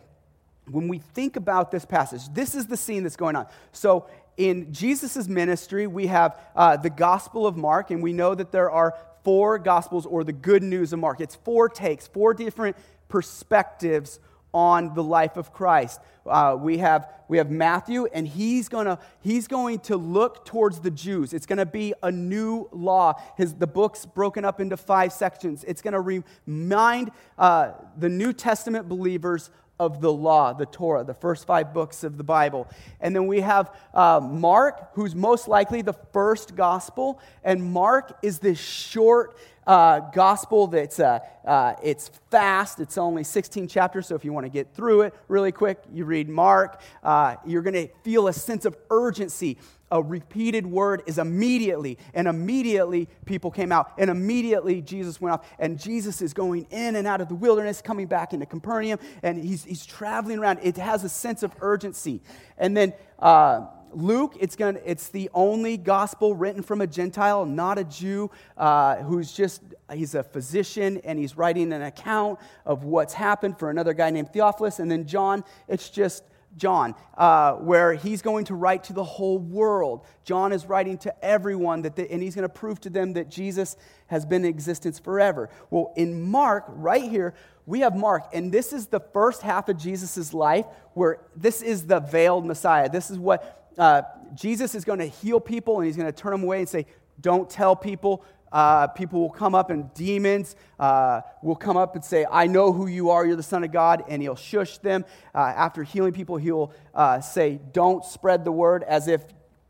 when 0.70 0.88
we 0.88 0.98
think 0.98 1.36
about 1.36 1.72
this 1.72 1.86
passage, 1.86 2.22
this 2.34 2.56
is 2.56 2.66
the 2.68 2.78
scene 2.78 3.04
that's 3.04 3.18
going 3.18 3.36
on. 3.36 3.48
So, 3.72 4.08
in 4.38 4.74
Jesus' 4.74 5.30
ministry, 5.30 5.88
we 5.88 6.08
have 6.08 6.38
uh, 6.58 6.76
the 6.76 6.90
Gospel 6.90 7.48
of 7.48 7.56
Mark, 7.56 7.90
and 7.92 8.04
we 8.04 8.12
know 8.12 8.36
that 8.36 8.52
there 8.52 8.70
are 8.70 8.98
four 9.26 9.60
gospels 9.60 10.06
or 10.06 10.24
the 10.24 10.32
good 10.32 10.64
news 10.64 10.94
of 10.94 11.00
Mark. 11.00 11.20
It's 11.20 11.36
four 11.36 11.68
takes, 11.68 12.08
four 12.08 12.34
different 12.34 12.78
perspectives 13.10 14.20
on 14.54 14.94
the 14.94 15.04
life 15.04 15.36
of 15.36 15.52
Christ. 15.52 16.00
Uh, 16.26 16.56
we, 16.58 16.78
have, 16.78 17.12
we 17.28 17.38
have 17.38 17.52
Matthew, 17.52 18.06
and 18.06 18.26
he's, 18.26 18.70
gonna, 18.70 19.00
he's 19.20 19.48
going 19.48 19.80
to 19.80 19.98
look 19.98 20.46
towards 20.46 20.80
the 20.80 20.90
Jews. 20.90 21.34
It's 21.34 21.46
going 21.46 21.58
to 21.58 21.66
be 21.66 21.94
a 22.02 22.12
new 22.12 22.70
law. 22.72 23.22
His, 23.36 23.54
the 23.54 23.68
book's 23.68 24.06
broken 24.06 24.46
up 24.46 24.62
into 24.62 24.78
five 24.78 25.12
sections. 25.12 25.66
It's 25.66 25.82
going 25.82 25.94
to 25.94 26.24
remind 26.48 27.12
uh, 27.38 27.74
the 27.98 28.10
New 28.10 28.32
Testament 28.32 28.88
believers 28.88 29.50
of 29.80 30.02
the 30.02 30.12
law, 30.12 30.54
the 30.54 30.66
Torah, 30.66 31.04
the 31.04 31.14
first 31.14 31.46
five 31.46 31.74
books 31.74 32.04
of 32.04 32.18
the 32.18 32.24
Bible. 32.24 32.68
And 33.02 33.16
then 33.16 33.28
we 33.28 33.42
have 33.42 33.76
uh, 33.94 34.22
Mark, 34.22 34.92
who's 34.94 35.14
most 35.14 35.48
likely 35.48 35.82
the 35.82 35.94
first 36.14 36.56
gospel. 36.56 37.20
And 37.44 37.64
Mark 37.64 38.18
is 38.22 38.40
this 38.40 38.60
short 38.60 39.36
uh, 39.68 40.00
gospel 40.12 40.68
that's 40.68 41.00
uh, 41.00 41.20
uh 41.46 41.74
it's 41.84 42.10
fast. 42.30 42.80
It's 42.80 42.98
only 42.98 43.24
16 43.24 43.68
chapters, 43.68 44.08
so 44.08 44.16
if 44.16 44.26
you 44.26 44.34
want 44.34 44.46
to 44.46 44.52
get 44.52 44.74
through 44.74 45.02
it 45.02 45.14
really 45.28 45.52
quick, 45.52 45.80
you 45.92 46.06
read 46.06 46.30
Mark. 46.30 46.82
Uh, 47.04 47.36
you're 47.46 47.62
going 47.62 47.74
to 47.74 47.88
feel 48.04 48.28
a 48.28 48.34
sense 48.34 48.66
of 48.66 48.78
urgency 48.90 49.58
a 49.92 50.02
repeated 50.02 50.66
word 50.66 51.04
is 51.06 51.18
immediately, 51.20 51.98
and 52.14 52.28
immediately 52.28 53.08
people 53.26 53.52
came 53.52 53.72
out, 53.72 53.92
and 53.98 54.10
immediately 54.10 54.82
Jesus 54.82 55.22
went 55.22 55.34
off, 55.34 55.48
and 55.60 55.80
Jesus 55.80 56.22
is 56.22 56.34
going 56.34 56.68
in 56.72 56.96
and 56.96 57.08
out 57.08 57.22
of 57.22 57.30
the 57.30 57.36
wilderness, 57.36 57.82
coming 57.82 58.08
back 58.08 58.34
into 58.34 58.46
Capernaum, 58.46 59.00
and 59.22 59.38
he's, 59.38 59.64
he's 59.64 59.86
traveling 59.86 60.40
around. 60.40 60.60
It 60.64 60.78
has 60.78 61.04
a 61.04 61.10
sense 61.10 61.44
of 61.44 61.54
urgency. 61.62 62.22
And 62.58 62.76
then 62.76 62.94
uh, 63.20 63.68
Luke, 63.96 64.36
it's, 64.40 64.56
gonna, 64.56 64.80
it's 64.86 65.10
the 65.10 65.30
only 65.34 65.78
gospel 65.78 66.36
written 66.36 66.62
from 66.62 66.82
a 66.82 66.88
Gentile, 66.88 67.46
not 67.46 67.78
a 67.80 67.84
Jew, 67.86 68.30
uh, 68.58 68.98
who's 68.98 69.32
just, 69.32 69.62
he's 69.94 70.16
a 70.16 70.24
physician 70.24 71.00
and 71.04 71.18
he's 71.18 71.38
writing 71.38 71.72
an 71.72 71.82
account 71.82 72.40
of 72.66 72.84
what's 72.84 73.14
happened 73.14 73.58
for 73.58 73.70
another 73.70 73.94
guy 73.94 74.10
named 74.10 74.34
Theophilus. 74.34 74.80
And 74.80 74.92
then 74.92 75.08
John, 75.08 75.44
it's 75.68 75.90
just 75.90 76.24
John, 76.58 76.96
uh, 77.18 77.54
where 77.54 77.94
he's 77.94 78.22
going 78.22 78.46
to 78.46 78.56
write 78.56 78.86
to 78.86 78.94
the 78.94 79.04
whole 79.04 79.38
world. 79.38 80.06
John 80.24 80.52
is 80.54 80.66
writing 80.66 80.98
to 81.00 81.26
everyone, 81.26 81.82
that 81.84 81.98
and 81.98 82.22
he's 82.22 82.36
going 82.36 82.48
to 82.48 82.54
prove 82.54 82.80
to 82.82 82.90
them 82.90 83.14
that 83.14 83.30
Jesus 83.30 83.76
has 84.08 84.26
been 84.26 84.44
in 84.44 84.50
existence 84.50 85.00
forever. 85.00 85.50
Well, 85.70 85.94
in 85.96 86.22
Mark, 86.30 86.66
right 86.70 87.10
here, 87.10 87.34
we 87.66 87.80
have 87.80 87.96
Mark, 87.96 88.30
and 88.34 88.52
this 88.52 88.72
is 88.72 88.88
the 88.88 89.00
first 89.00 89.42
half 89.42 89.70
of 89.70 89.78
Jesus' 89.78 90.34
life 90.34 90.66
where 90.94 91.20
this 91.36 91.62
is 91.62 91.88
the 91.88 92.00
veiled 92.00 92.46
Messiah. 92.46 92.90
This 92.90 93.10
is 93.10 93.18
what 93.18 93.65
uh, 93.78 94.04
Jesus 94.34 94.76
is 94.76 94.86
going 94.86 95.00
to 95.00 95.08
heal 95.08 95.40
people, 95.40 95.78
and 95.78 95.86
he's 95.86 95.98
going 95.98 96.12
to 96.12 96.18
turn 96.18 96.32
them 96.32 96.44
away 96.44 96.60
and 96.60 96.70
say, 96.70 96.86
Don't 97.20 97.50
tell 97.50 97.76
people, 97.76 98.24
uh, 98.52 98.88
people 98.88 99.20
will 99.20 99.30
come 99.30 99.54
up 99.54 99.70
and 99.70 99.94
demons 99.94 100.56
uh, 100.80 101.22
will 101.42 101.56
come 101.56 101.76
up 101.76 101.96
and 101.96 102.06
say, 102.06 102.26
I 102.32 102.48
know 102.48 102.72
who 102.72 102.88
you 102.88 103.10
are, 103.10 103.26
you're 103.26 103.36
the 103.36 103.44
Son 103.44 103.64
of 103.64 103.72
God, 103.72 104.04
and 104.08 104.22
he'll 104.22 104.36
shush 104.36 104.78
them. 104.78 105.04
Uh, 105.34 105.40
after 105.40 105.84
healing 105.84 106.14
people, 106.14 106.38
he'll 106.38 106.74
uh, 106.94 107.20
say, 107.20 107.60
Don't 107.74 108.06
spread 108.06 108.46
the 108.46 108.52
word, 108.52 108.84
as 108.84 109.08
if 109.08 109.22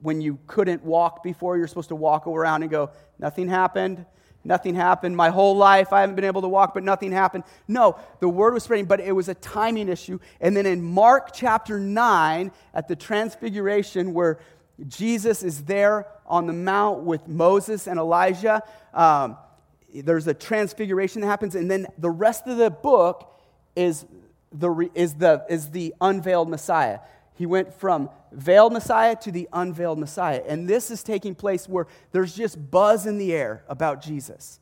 when 0.01 0.21
you 0.21 0.37
couldn't 0.45 0.83
walk 0.83 1.23
before, 1.23 1.57
you're 1.57 1.67
supposed 1.67 1.89
to 1.89 1.95
walk 1.95 2.27
around 2.27 2.61
and 2.61 2.71
go, 2.71 2.91
Nothing 3.17 3.47
happened. 3.47 4.05
Nothing 4.45 4.75
happened. 4.75 5.17
My 5.17 5.29
whole 5.29 5.57
life, 5.57 5.91
I 5.91 6.01
haven't 6.01 6.15
been 6.15 6.23
able 6.23 6.43
to 6.43 6.47
walk, 6.47 6.75
but 6.75 6.83
nothing 6.83 7.11
happened. 7.11 7.43
No, 7.67 7.97
the 8.19 8.29
word 8.29 8.53
was 8.53 8.63
spreading, 8.63 8.85
but 8.85 8.99
it 8.99 9.11
was 9.11 9.27
a 9.27 9.33
timing 9.33 9.89
issue. 9.89 10.19
And 10.39 10.55
then 10.55 10.67
in 10.67 10.83
Mark 10.83 11.33
chapter 11.33 11.79
9, 11.79 12.51
at 12.73 12.87
the 12.87 12.95
Transfiguration, 12.95 14.13
where 14.13 14.39
Jesus 14.87 15.41
is 15.41 15.63
there 15.63 16.07
on 16.25 16.47
the 16.47 16.53
mount 16.53 17.03
with 17.03 17.27
Moses 17.27 17.87
and 17.87 17.97
Elijah. 17.97 18.61
Um, 18.93 19.37
there's 19.93 20.27
a 20.27 20.33
transfiguration 20.33 21.21
that 21.21 21.27
happens, 21.27 21.55
and 21.55 21.71
then 21.71 21.87
the 21.97 22.09
rest 22.09 22.47
of 22.47 22.57
the 22.57 22.69
book 22.69 23.39
is 23.75 24.05
the, 24.51 24.89
is 24.93 25.15
the, 25.15 25.45
is 25.49 25.71
the 25.71 25.93
unveiled 26.01 26.49
Messiah. 26.49 26.99
He 27.35 27.45
went 27.45 27.73
from 27.73 28.09
veiled 28.31 28.73
Messiah 28.73 29.15
to 29.17 29.31
the 29.31 29.47
unveiled 29.53 29.99
Messiah. 29.99 30.41
And 30.47 30.67
this 30.67 30.89
is 30.89 31.03
taking 31.03 31.35
place 31.35 31.67
where 31.67 31.87
there's 32.11 32.35
just 32.35 32.71
buzz 32.71 33.05
in 33.05 33.17
the 33.17 33.33
air 33.33 33.63
about 33.67 34.01
Jesus. 34.01 34.59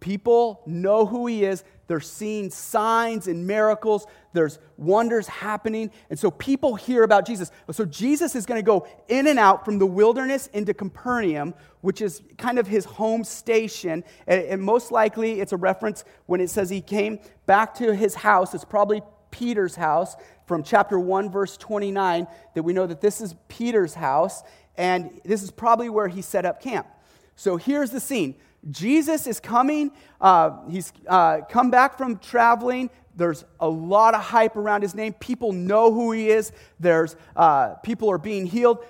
People 0.00 0.62
know 0.66 1.04
who 1.04 1.26
he 1.26 1.44
is. 1.44 1.62
They're 1.86 2.00
seeing 2.00 2.50
signs 2.50 3.26
and 3.28 3.46
miracles. 3.46 4.06
There's 4.32 4.58
wonders 4.78 5.28
happening. 5.28 5.90
And 6.08 6.18
so 6.18 6.30
people 6.30 6.74
hear 6.74 7.02
about 7.02 7.26
Jesus. 7.26 7.50
So 7.70 7.84
Jesus 7.84 8.34
is 8.34 8.46
going 8.46 8.58
to 8.58 8.64
go 8.64 8.86
in 9.08 9.26
and 9.26 9.38
out 9.38 9.64
from 9.64 9.78
the 9.78 9.86
wilderness 9.86 10.46
into 10.48 10.72
Capernaum, 10.72 11.54
which 11.82 12.00
is 12.00 12.22
kind 12.38 12.58
of 12.58 12.66
his 12.66 12.86
home 12.86 13.24
station. 13.24 14.04
And, 14.26 14.62
most 14.62 14.90
likely 14.90 15.40
it's 15.40 15.52
a 15.52 15.56
reference 15.58 16.04
when 16.26 16.40
it 16.40 16.48
says 16.48 16.70
he 16.70 16.80
came 16.80 17.18
back 17.46 17.74
to 17.74 17.94
his 17.94 18.14
house. 18.14 18.54
It's 18.54 18.64
probably 18.64 19.02
Peter's 19.30 19.76
house 19.76 20.16
from 20.50 20.64
chapter 20.64 20.98
1, 20.98 21.30
verse 21.30 21.56
29, 21.56 22.26
that 22.54 22.64
we 22.64 22.72
know 22.72 22.84
that 22.84 23.00
this 23.00 23.20
is 23.20 23.36
Peter's 23.46 23.94
house. 23.94 24.42
And 24.76 25.20
this 25.24 25.44
is 25.44 25.52
probably 25.52 25.88
where 25.88 26.08
he 26.08 26.22
set 26.22 26.44
up 26.44 26.60
camp. 26.60 26.88
So 27.36 27.56
here's 27.56 27.92
the 27.92 28.00
scene 28.00 28.34
Jesus 28.68 29.28
is 29.28 29.38
coming. 29.38 29.92
Uh, 30.20 30.66
he's 30.68 30.92
uh, 31.06 31.42
come 31.48 31.70
back 31.70 31.96
from 31.96 32.18
traveling. 32.18 32.90
There's 33.14 33.44
a 33.60 33.68
lot 33.68 34.16
of 34.16 34.22
hype 34.22 34.56
around 34.56 34.82
his 34.82 34.92
name. 34.92 35.12
People 35.12 35.52
know 35.52 35.94
who 35.94 36.10
he 36.10 36.30
is. 36.30 36.50
There's 36.80 37.14
uh, 37.36 37.74
people 37.84 38.10
are 38.10 38.18
being 38.18 38.44
healed. 38.44 38.84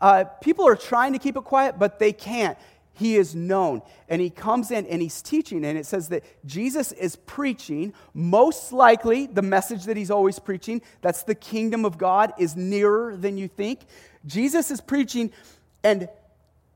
Uh, 0.00 0.22
people 0.40 0.64
are 0.68 0.76
trying 0.76 1.12
to 1.14 1.18
keep 1.18 1.36
it 1.36 1.42
quiet, 1.42 1.76
but 1.76 1.98
they 1.98 2.12
can't. 2.12 2.56
He 3.00 3.16
is 3.16 3.34
known. 3.34 3.82
And 4.08 4.20
he 4.20 4.30
comes 4.30 4.70
in 4.70 4.86
and 4.86 5.02
he's 5.02 5.20
teaching. 5.22 5.64
And 5.64 5.76
it 5.76 5.86
says 5.86 6.10
that 6.10 6.22
Jesus 6.46 6.92
is 6.92 7.16
preaching, 7.16 7.92
most 8.14 8.72
likely 8.72 9.26
the 9.26 9.42
message 9.42 9.84
that 9.86 9.96
he's 9.96 10.10
always 10.10 10.38
preaching 10.38 10.82
that's 11.00 11.24
the 11.24 11.34
kingdom 11.34 11.84
of 11.84 11.98
God 11.98 12.32
is 12.38 12.54
nearer 12.54 13.16
than 13.16 13.36
you 13.36 13.48
think. 13.48 13.80
Jesus 14.26 14.70
is 14.70 14.80
preaching, 14.80 15.32
and 15.82 16.08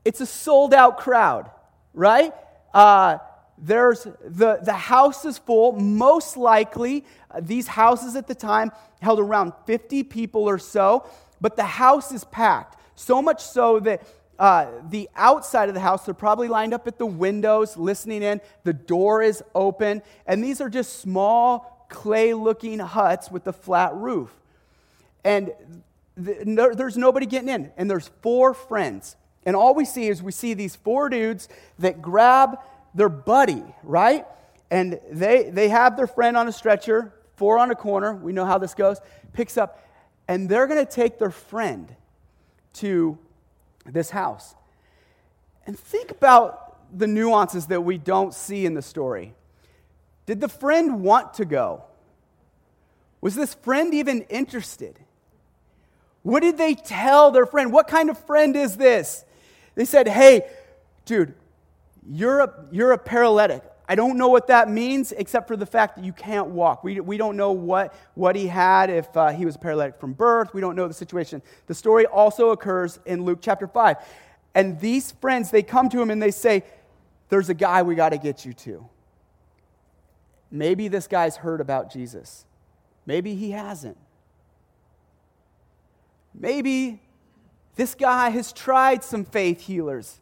it's 0.03 0.19
a 0.19 0.25
sold 0.25 0.73
out 0.73 0.97
crowd 0.97 1.49
right? 1.95 2.33
Uh, 2.73 3.17
there's 3.57 4.03
the, 4.03 4.59
the 4.61 4.73
house 4.73 5.25
is 5.25 5.37
full. 5.37 5.71
Most 5.71 6.37
likely, 6.37 7.05
uh, 7.31 7.39
these 7.41 7.67
houses 7.67 8.15
at 8.15 8.27
the 8.27 8.35
time 8.35 8.71
held 9.01 9.19
around 9.19 9.53
50 9.65 10.03
people 10.03 10.47
or 10.47 10.59
so, 10.59 11.09
but 11.39 11.55
the 11.55 11.63
house 11.63 12.11
is 12.11 12.23
packed. 12.25 12.77
So 12.95 13.21
much 13.21 13.41
so 13.41 13.79
that 13.79 14.05
uh, 14.37 14.67
the 14.89 15.09
outside 15.15 15.69
of 15.69 15.75
the 15.75 15.81
house, 15.81 16.05
they're 16.05 16.13
probably 16.13 16.47
lined 16.47 16.73
up 16.73 16.87
at 16.87 16.97
the 16.97 17.05
windows 17.05 17.77
listening 17.77 18.21
in. 18.21 18.41
The 18.63 18.73
door 18.73 19.21
is 19.21 19.43
open, 19.53 20.01
and 20.25 20.43
these 20.43 20.59
are 20.61 20.69
just 20.69 20.99
small 20.99 21.87
clay 21.89 22.33
looking 22.33 22.79
huts 22.79 23.31
with 23.31 23.47
a 23.47 23.53
flat 23.53 23.93
roof. 23.95 24.31
And 25.23 25.53
the, 26.15 26.43
no, 26.45 26.73
there's 26.73 26.97
nobody 26.97 27.25
getting 27.25 27.49
in, 27.49 27.71
and 27.77 27.89
there's 27.89 28.09
four 28.21 28.53
friends. 28.53 29.15
And 29.45 29.55
all 29.55 29.73
we 29.73 29.85
see 29.85 30.07
is 30.07 30.21
we 30.21 30.31
see 30.31 30.53
these 30.53 30.75
four 30.75 31.09
dudes 31.09 31.47
that 31.79 32.01
grab 32.01 32.57
their 32.93 33.09
buddy, 33.09 33.63
right? 33.83 34.25
And 34.71 34.99
they, 35.11 35.49
they 35.49 35.69
have 35.69 35.95
their 35.95 36.07
friend 36.07 36.35
on 36.35 36.47
a 36.47 36.51
stretcher, 36.51 37.13
four 37.35 37.59
on 37.59 37.71
a 37.71 37.75
corner. 37.75 38.13
We 38.13 38.33
know 38.33 38.45
how 38.45 38.57
this 38.57 38.73
goes. 38.73 38.99
Picks 39.33 39.57
up, 39.57 39.81
and 40.27 40.49
they're 40.49 40.67
going 40.67 40.83
to 40.83 40.91
take 40.91 41.19
their 41.19 41.31
friend 41.31 41.93
to 42.73 43.17
this 43.85 44.09
house. 44.09 44.55
And 45.65 45.77
think 45.77 46.11
about 46.11 46.77
the 46.97 47.07
nuances 47.07 47.67
that 47.67 47.81
we 47.81 47.97
don't 47.97 48.33
see 48.33 48.65
in 48.65 48.73
the 48.73 48.81
story. 48.81 49.33
Did 50.25 50.41
the 50.41 50.49
friend 50.49 51.01
want 51.01 51.35
to 51.35 51.45
go? 51.45 51.83
Was 53.21 53.35
this 53.35 53.53
friend 53.55 53.93
even 53.93 54.21
interested? 54.23 54.99
What 56.23 56.41
did 56.41 56.57
they 56.57 56.73
tell 56.73 57.31
their 57.31 57.45
friend? 57.45 57.71
What 57.71 57.87
kind 57.87 58.09
of 58.09 58.17
friend 58.25 58.55
is 58.55 58.77
this? 58.77 59.25
They 59.75 59.85
said, 59.85 60.07
Hey, 60.07 60.47
dude, 61.05 61.33
you're 62.07 62.41
a, 62.41 62.53
you're 62.71 62.91
a 62.91 62.97
paralytic. 62.97 63.63
I 63.87 63.95
don't 63.95 64.17
know 64.17 64.29
what 64.29 64.47
that 64.47 64.69
means 64.69 65.11
except 65.11 65.47
for 65.47 65.55
the 65.55 65.65
fact 65.65 65.95
that 65.95 66.05
you 66.05 66.13
can't 66.13 66.47
walk. 66.47 66.83
We, 66.83 66.99
we 66.99 67.17
don't 67.17 67.37
know 67.37 67.51
what, 67.51 67.93
what 68.15 68.35
he 68.35 68.47
had, 68.47 68.89
if 68.89 69.15
uh, 69.15 69.29
he 69.29 69.45
was 69.45 69.57
paralytic 69.57 69.99
from 69.99 70.13
birth. 70.13 70.53
We 70.53 70.61
don't 70.61 70.75
know 70.75 70.87
the 70.87 70.93
situation. 70.93 71.41
The 71.67 71.75
story 71.75 72.05
also 72.05 72.49
occurs 72.49 72.99
in 73.05 73.23
Luke 73.23 73.39
chapter 73.41 73.67
5. 73.67 73.97
And 74.55 74.79
these 74.79 75.11
friends, 75.11 75.51
they 75.51 75.61
come 75.61 75.89
to 75.89 76.01
him 76.01 76.09
and 76.09 76.21
they 76.21 76.31
say, 76.31 76.63
There's 77.29 77.49
a 77.49 77.53
guy 77.53 77.83
we 77.83 77.93
got 77.93 78.09
to 78.09 78.17
get 78.17 78.45
you 78.45 78.53
to. 78.53 78.87
Maybe 80.49 80.87
this 80.87 81.07
guy's 81.07 81.37
heard 81.37 81.61
about 81.61 81.91
Jesus. 81.91 82.45
Maybe 83.05 83.35
he 83.35 83.51
hasn't. 83.51 83.97
Maybe 86.33 87.01
this 87.75 87.93
guy 87.93 88.29
has 88.29 88.51
tried 88.51 89.03
some 89.03 89.25
faith 89.25 89.61
healers. 89.61 90.19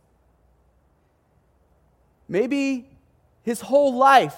Maybe 2.27 2.89
his 3.43 3.61
whole 3.61 3.95
life 3.95 4.35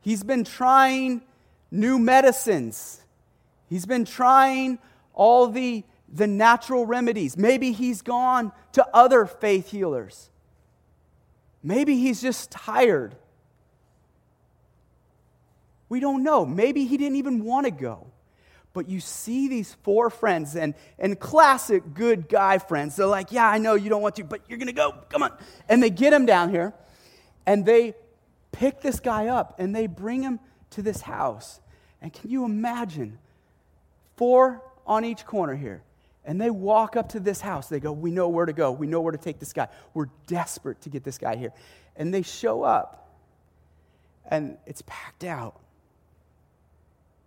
he's 0.00 0.22
been 0.22 0.44
trying 0.44 1.22
new 1.70 1.98
medicines. 1.98 3.00
He's 3.68 3.86
been 3.86 4.04
trying 4.04 4.78
all 5.14 5.48
the, 5.48 5.84
the 6.12 6.26
natural 6.26 6.86
remedies. 6.86 7.36
Maybe 7.36 7.72
he's 7.72 8.02
gone 8.02 8.52
to 8.72 8.86
other 8.94 9.26
faith 9.26 9.70
healers. 9.70 10.30
Maybe 11.62 11.96
he's 11.96 12.20
just 12.20 12.50
tired. 12.50 13.16
We 15.88 16.00
don't 16.00 16.22
know. 16.22 16.44
Maybe 16.44 16.84
he 16.84 16.96
didn't 16.96 17.16
even 17.16 17.44
want 17.44 17.66
to 17.66 17.70
go. 17.70 18.06
But 18.72 18.88
you 18.88 19.00
see 19.00 19.48
these 19.48 19.74
four 19.82 20.10
friends, 20.10 20.56
and, 20.56 20.74
and 20.98 21.18
classic 21.18 21.94
good 21.94 22.28
guy 22.28 22.58
friends. 22.58 22.96
They're 22.96 23.06
like, 23.06 23.30
Yeah, 23.30 23.48
I 23.48 23.58
know 23.58 23.74
you 23.74 23.88
don't 23.88 24.02
want 24.02 24.16
to, 24.16 24.24
but 24.24 24.40
you're 24.48 24.58
going 24.58 24.66
to 24.66 24.72
go. 24.72 24.92
Come 25.08 25.22
on. 25.22 25.32
And 25.68 25.80
they 25.80 25.90
get 25.90 26.12
him 26.12 26.26
down 26.26 26.50
here, 26.50 26.74
and 27.46 27.64
they 27.64 27.94
pick 28.54 28.80
this 28.80 29.00
guy 29.00 29.26
up, 29.26 29.56
and 29.58 29.74
they 29.74 29.86
bring 29.86 30.22
him 30.22 30.38
to 30.70 30.82
this 30.82 31.02
house. 31.02 31.60
And 32.00 32.12
can 32.12 32.30
you 32.30 32.44
imagine? 32.44 33.18
Four 34.16 34.62
on 34.86 35.04
each 35.04 35.24
corner 35.26 35.56
here. 35.56 35.82
And 36.24 36.40
they 36.40 36.50
walk 36.50 36.96
up 36.96 37.10
to 37.10 37.20
this 37.20 37.40
house. 37.40 37.68
They 37.68 37.80
go, 37.80 37.92
We 37.92 38.10
know 38.10 38.28
where 38.28 38.46
to 38.46 38.52
go. 38.52 38.72
We 38.72 38.86
know 38.86 39.00
where 39.00 39.12
to 39.12 39.18
take 39.18 39.38
this 39.38 39.52
guy. 39.52 39.68
We're 39.92 40.08
desperate 40.26 40.80
to 40.82 40.88
get 40.88 41.04
this 41.04 41.18
guy 41.18 41.36
here. 41.36 41.52
And 41.96 42.14
they 42.14 42.22
show 42.22 42.62
up, 42.62 43.10
and 44.30 44.56
it's 44.66 44.82
packed 44.86 45.24
out. 45.24 45.60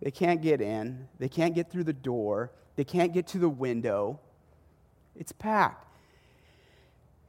They 0.02 0.12
can't 0.12 0.42
get 0.42 0.62
in, 0.62 1.08
they 1.20 1.30
can't 1.30 1.56
get 1.56 1.72
through 1.72 1.86
the 1.86 1.94
door, 1.94 2.52
they 2.76 2.84
can't 2.84 3.14
get 3.14 3.28
to 3.28 3.40
the 3.40 3.50
window. 3.50 4.20
It's 5.16 5.32
packed. 5.32 5.87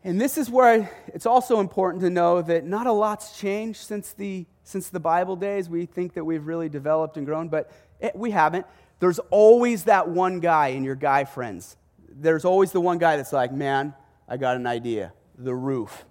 And 0.04 0.20
this 0.20 0.38
is 0.38 0.48
where 0.48 0.90
it's 1.08 1.26
also 1.26 1.60
important 1.60 2.02
to 2.02 2.10
know 2.10 2.40
that 2.42 2.64
not 2.64 2.86
a 2.86 2.92
lot's 2.92 3.38
changed 3.38 3.80
since 3.80 4.12
the, 4.12 4.46
since 4.62 4.88
the 4.88 5.00
Bible 5.00 5.36
days. 5.36 5.68
We 5.68 5.86
think 5.86 6.14
that 6.14 6.24
we've 6.24 6.46
really 6.46 6.68
developed 6.68 7.16
and 7.16 7.26
grown, 7.26 7.48
but 7.48 7.70
it, 8.00 8.14
we 8.14 8.30
haven't. 8.30 8.66
There's 9.00 9.18
always 9.30 9.84
that 9.84 10.08
one 10.08 10.40
guy 10.40 10.68
in 10.68 10.84
your 10.84 10.94
guy 10.94 11.24
friends. 11.24 11.76
There's 12.08 12.44
always 12.44 12.72
the 12.72 12.80
one 12.80 12.98
guy 12.98 13.16
that's 13.16 13.32
like, 13.32 13.52
man, 13.52 13.94
I 14.28 14.36
got 14.36 14.56
an 14.56 14.66
idea 14.66 15.12
the 15.38 15.54
roof. 15.54 16.04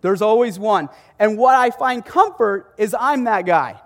There's 0.00 0.22
always 0.22 0.58
one. 0.58 0.88
And 1.18 1.38
what 1.38 1.54
I 1.54 1.70
find 1.70 2.04
comfort 2.04 2.74
is 2.78 2.94
I'm 2.98 3.24
that 3.24 3.46
guy. 3.46 3.80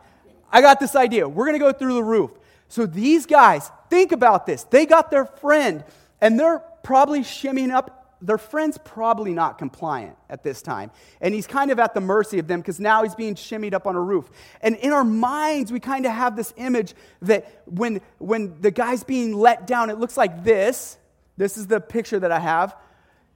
I 0.50 0.60
got 0.60 0.80
this 0.80 0.94
idea. 0.94 1.28
We're 1.28 1.44
going 1.44 1.58
to 1.58 1.64
go 1.64 1.72
through 1.72 1.94
the 1.94 2.02
roof. 2.02 2.30
So 2.68 2.86
these 2.86 3.26
guys, 3.26 3.70
think 3.90 4.12
about 4.12 4.46
this. 4.46 4.64
They 4.64 4.86
got 4.86 5.10
their 5.10 5.26
friend, 5.26 5.84
and 6.20 6.38
they're 6.38 6.60
probably 6.82 7.20
shimmying 7.20 7.72
up. 7.72 8.05
Their 8.23 8.38
friend's 8.38 8.78
probably 8.78 9.32
not 9.32 9.58
compliant 9.58 10.16
at 10.30 10.42
this 10.42 10.62
time. 10.62 10.90
And 11.20 11.35
he's 11.35 11.46
kind 11.46 11.70
of 11.70 11.78
at 11.78 11.94
the 11.94 12.00
mercy 12.00 12.38
of 12.38 12.49
them 12.49 12.61
because 12.61 12.80
now 12.80 13.02
he's 13.02 13.14
being 13.14 13.35
shimmied 13.35 13.75
up 13.75 13.87
on 13.87 13.94
a 13.94 14.00
roof. 14.00 14.30
And 14.61 14.76
in 14.76 14.92
our 14.92 15.04
minds, 15.04 15.70
we 15.70 15.80
kind 15.80 16.06
of 16.06 16.12
have 16.12 16.37
this 16.37 16.54
image 16.56 16.94
that 17.23 17.62
when, 17.66 18.00
when 18.18 18.61
the 18.61 18.70
guy's 18.70 19.04
being 19.04 19.35
let 19.35 19.66
down, 19.66 19.90
it 19.90 19.99
looks 19.99 20.16
like 20.16 20.44
this. 20.44 20.99
This 21.37 21.56
is 21.56 21.66
the 21.66 21.80
picture 21.80 22.18
that 22.18 22.32
I 22.32 22.38
have. 22.38 22.76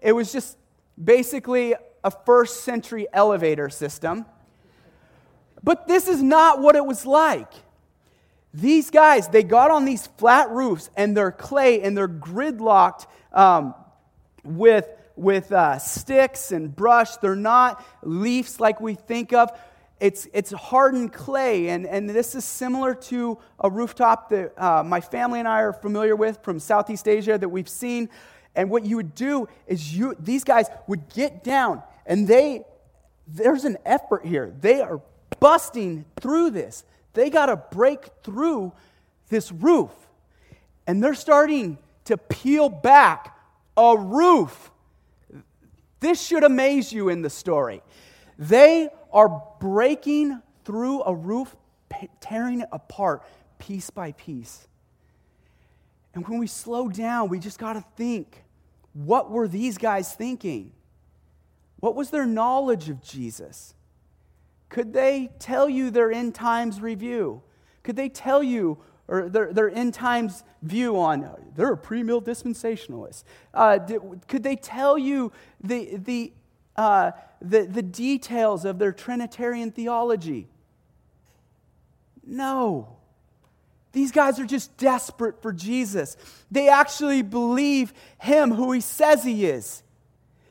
It 0.01 0.13
was 0.13 0.33
just 0.33 0.57
basically 1.03 1.75
a 2.03 2.11
first 2.11 2.63
century 2.63 3.07
elevator 3.13 3.69
system 3.69 4.25
but 5.63 5.87
this 5.87 6.09
is 6.09 6.23
not 6.23 6.61
what 6.61 6.77
it 6.77 6.85
was 6.85 7.05
like. 7.05 7.53
These 8.53 8.91
guys, 8.91 9.29
they 9.29 9.43
got 9.43 9.71
on 9.71 9.85
these 9.85 10.07
flat 10.07 10.51
roofs 10.51 10.91
and 10.97 11.17
they're 11.17 11.33
clay 11.33 11.83
and 11.83 11.97
they're 11.97 12.09
gridlocked 12.09 13.07
um, 13.33 13.75
with, 14.45 14.89
with 15.17 15.53
uh, 15.53 15.79
sticks 15.79 16.53
and 16.53 16.75
brush. 16.75 17.17
They're 17.17 17.37
not 17.37 17.85
leaves 18.03 18.61
like 18.61 18.81
we 18.81 18.95
think 18.95 19.33
of. 19.33 19.51
It's, 20.01 20.27
it's 20.33 20.51
hardened 20.51 21.13
clay, 21.13 21.69
and, 21.69 21.87
and 21.87 22.09
this 22.09 22.35
is 22.35 22.43
similar 22.43 22.95
to 22.95 23.39
a 23.59 23.69
rooftop 23.69 24.31
that 24.31 24.55
uh, 24.57 24.83
my 24.83 25.03
family 25.03 25.41
and 25.41 25.47
I 25.47 25.61
are 25.61 25.75
familiar 25.75 26.17
with 26.17 26.43
from 26.43 26.59
Southeast 26.59 27.07
Asia 27.07 27.37
that 27.37 27.51
we've 27.51 27.69
seen. 27.69 28.09
And 28.55 28.71
what 28.71 28.85
you 28.85 28.97
would 28.97 29.15
do 29.15 29.47
is 29.67 29.95
you, 29.95 30.17
these 30.19 30.43
guys 30.43 30.69
would 30.87 31.09
get 31.11 31.45
down, 31.45 31.83
and 32.07 32.27
they, 32.27 32.65
there's 33.27 33.65
an 33.65 33.77
effort 33.85 34.25
here. 34.25 34.55
They 34.59 34.81
are 34.81 35.03
busting 35.39 36.07
through 36.19 36.51
this. 36.51 36.85
They 37.13 37.29
got 37.29 37.47
to 37.47 37.57
break 37.57 38.09
through 38.23 38.73
this 39.29 39.53
roof. 39.53 39.91
And 40.87 41.05
they're 41.05 41.15
starting 41.15 41.79
to 42.07 42.17
peel 42.17 42.69
back 42.69 43.37
a 43.77 43.97
roof. 43.97 44.71
This 46.01 46.21
should 46.21 46.45
amaze 46.45 46.93
you 46.93 47.09
in 47.09 47.23
the 47.23 47.31
story. 47.31 47.83
They 48.39 48.89
are 49.13 49.43
breaking 49.61 50.41
through 50.65 51.03
a 51.03 51.15
roof, 51.15 51.55
tearing 52.21 52.61
it 52.61 52.69
apart 52.73 53.23
piece 53.59 53.91
by 53.91 54.13
piece. 54.13 54.67
And 56.15 56.27
when 56.27 56.39
we 56.39 56.47
slow 56.47 56.89
down, 56.89 57.29
we 57.29 57.39
just 57.39 57.59
got 57.59 57.75
to 57.75 57.85
think 57.97 58.45
what 58.93 59.31
were 59.31 59.47
these 59.47 59.79
guys 59.79 60.15
thinking? 60.15 60.73
What 61.79 61.95
was 61.95 62.11
their 62.11 62.27
knowledge 62.27 62.89
of 62.89 63.03
Jesus? 63.03 63.75
Could 64.69 64.93
they 64.93 65.31
tell 65.39 65.69
you 65.69 65.91
their 65.91 66.11
end 66.11 66.35
times 66.35 66.81
review? 66.81 67.43
Could 67.83 67.97
they 67.97 68.09
tell 68.09 68.43
you 68.43 68.79
or 69.11 69.29
their, 69.29 69.53
their 69.53 69.69
end 69.69 69.93
times 69.93 70.45
view 70.63 70.99
on 70.99 71.29
they're 71.57 71.73
a 71.73 71.77
premill 71.77 72.23
dispensationalist? 72.23 73.25
Uh, 73.53 73.79
did, 73.79 74.01
could 74.29 74.43
they 74.43 74.57
tell 74.57 74.97
you 74.97 75.33
the, 75.63 75.97
the, 75.97 76.33
uh, 76.77 77.11
the, 77.43 77.63
the 77.63 77.83
details 77.83 78.65
of 78.65 78.79
their 78.79 78.93
Trinitarian 78.93 79.73
theology? 79.73 80.49
No. 82.25 82.97
These 83.93 84.13
guys 84.13 84.39
are 84.39 84.47
just 84.47 84.77
desperate 84.77 85.43
for 85.43 85.53
Jesus. 85.53 86.17
They 86.51 86.69
actually 86.69 87.23
believe 87.23 87.93
him 88.21 88.53
who 88.53 88.71
he 88.71 88.81
says 88.81 89.25
he 89.25 89.47
is. 89.47 89.83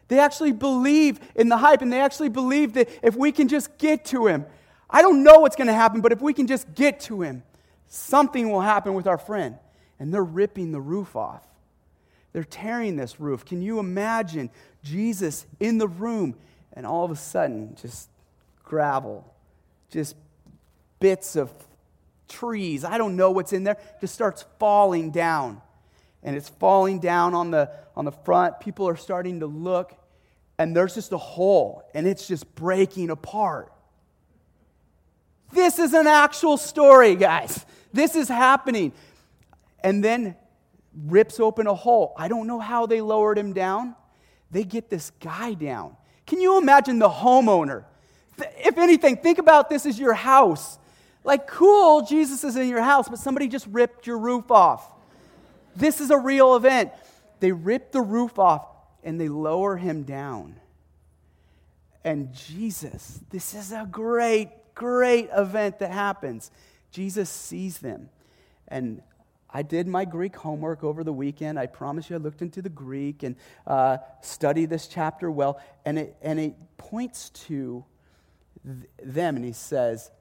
They 0.09 0.19
actually 0.19 0.51
believe 0.51 1.19
in 1.35 1.47
the 1.47 1.57
hype 1.57 1.81
and 1.81 1.93
they 1.93 2.01
actually 2.01 2.29
believe 2.29 2.73
that 2.73 2.89
if 3.01 3.15
we 3.15 3.31
can 3.31 3.47
just 3.47 3.77
get 3.77 4.05
to 4.05 4.27
him, 4.27 4.45
I 4.89 5.01
don't 5.01 5.23
know 5.23 5.39
what's 5.39 5.55
going 5.55 5.67
to 5.67 5.73
happen, 5.73 6.01
but 6.01 6.11
if 6.11 6.19
we 6.19 6.33
can 6.33 6.47
just 6.47 6.73
get 6.73 6.99
to 7.01 7.21
him, 7.21 7.43
something 7.89 8.49
will 8.49 8.61
happen 8.61 8.93
with 8.93 9.07
our 9.07 9.17
friend. 9.17 9.57
And 9.99 10.13
they're 10.13 10.23
ripping 10.23 10.71
the 10.71 10.79
roof 10.79 11.17
off. 11.17 11.45
They're 12.31 12.43
tearing 12.43 12.95
this 12.95 13.19
roof. 13.19 13.43
Can 13.43 13.61
you 13.61 13.79
imagine 13.79 14.49
Jesus 14.83 15.45
in 15.59 15.77
the 15.77 15.87
room 15.87 16.35
and 16.71 16.85
all 16.85 17.03
of 17.03 17.11
a 17.11 17.15
sudden 17.15 17.75
just 17.81 18.07
gravel, 18.63 19.33
just 19.89 20.15
bits 20.99 21.35
of 21.35 21.51
trees, 22.29 22.85
I 22.85 22.97
don't 22.97 23.15
know 23.15 23.31
what's 23.31 23.51
in 23.51 23.63
there, 23.63 23.77
just 23.99 24.13
starts 24.13 24.45
falling 24.59 25.11
down. 25.11 25.61
And 26.21 26.35
it's 26.35 26.49
falling 26.49 26.99
down 26.99 27.33
on 27.33 27.51
the, 27.51 27.71
on 27.95 28.05
the 28.05 28.11
front. 28.11 28.59
People 28.59 28.87
are 28.87 28.95
starting 28.95 29.39
to 29.39 29.47
look 29.47 29.95
and 30.57 30.75
there's 30.75 30.93
just 30.93 31.11
a 31.13 31.17
hole 31.17 31.83
and 31.93 32.05
it's 32.05 32.27
just 32.27 32.53
breaking 32.55 33.09
apart. 33.09 33.71
This 35.51 35.79
is 35.79 35.93
an 35.93 36.07
actual 36.07 36.57
story, 36.57 37.15
guys. 37.15 37.65
This 37.91 38.15
is 38.15 38.27
happening. 38.27 38.91
And 39.83 40.03
then 40.03 40.35
rips 41.05 41.39
open 41.39 41.67
a 41.67 41.73
hole. 41.73 42.13
I 42.17 42.27
don't 42.27 42.47
know 42.47 42.59
how 42.59 42.85
they 42.85 43.01
lowered 43.01 43.37
him 43.37 43.53
down. 43.53 43.95
They 44.51 44.63
get 44.63 44.89
this 44.89 45.11
guy 45.19 45.53
down. 45.53 45.95
Can 46.25 46.41
you 46.41 46.57
imagine 46.57 46.99
the 46.99 47.09
homeowner? 47.09 47.85
If 48.37 48.77
anything, 48.77 49.17
think 49.17 49.37
about 49.37 49.69
this 49.69 49.85
as 49.85 49.99
your 49.99 50.13
house. 50.13 50.77
Like, 51.23 51.47
cool, 51.47 52.01
Jesus 52.01 52.43
is 52.43 52.55
in 52.55 52.69
your 52.69 52.81
house, 52.81 53.09
but 53.09 53.19
somebody 53.19 53.47
just 53.47 53.67
ripped 53.67 54.07
your 54.07 54.17
roof 54.17 54.51
off. 54.51 54.91
This 55.75 56.01
is 56.01 56.09
a 56.11 56.17
real 56.17 56.55
event. 56.55 56.91
They 57.39 57.51
rip 57.51 57.91
the 57.91 58.01
roof 58.01 58.39
off 58.39 58.67
and 59.03 59.19
they 59.19 59.29
lower 59.29 59.77
him 59.77 60.03
down. 60.03 60.55
And 62.03 62.33
Jesus, 62.33 63.19
this 63.29 63.53
is 63.53 63.71
a 63.71 63.87
great, 63.89 64.49
great 64.79 65.29
event 65.35 65.79
that 65.79 65.91
happens. 65.91 66.49
Jesus 66.91 67.29
sees 67.29 67.79
them. 67.79 68.09
And 68.69 69.01
I 69.51 69.61
did 69.61 69.87
my 69.87 70.05
Greek 70.05 70.37
homework 70.37 70.83
over 70.83 71.03
the 71.03 71.11
weekend. 71.11 71.59
I 71.59 71.65
promise 71.65 72.09
you, 72.09 72.15
I 72.15 72.19
looked 72.19 72.41
into 72.41 72.61
the 72.61 72.69
Greek 72.69 73.23
and 73.23 73.35
uh, 73.67 73.97
studied 74.21 74.69
this 74.69 74.87
chapter 74.87 75.29
well. 75.29 75.59
And 75.85 75.99
it, 75.99 76.15
and 76.21 76.39
it 76.39 76.55
points 76.77 77.29
to 77.47 77.83
th- 78.65 78.87
them, 79.03 79.35
and 79.35 79.43
he 79.43 79.51
says, 79.51 80.11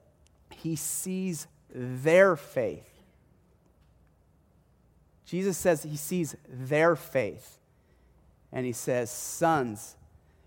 He 0.51 0.75
sees 0.75 1.47
their 1.73 2.35
faith. 2.35 2.89
Jesus 5.25 5.57
says 5.59 5.83
he 5.83 5.95
sees 5.95 6.35
their 6.47 6.95
faith 6.95 7.59
and 8.51 8.65
he 8.65 8.71
says, 8.71 9.11
Sons, 9.11 9.95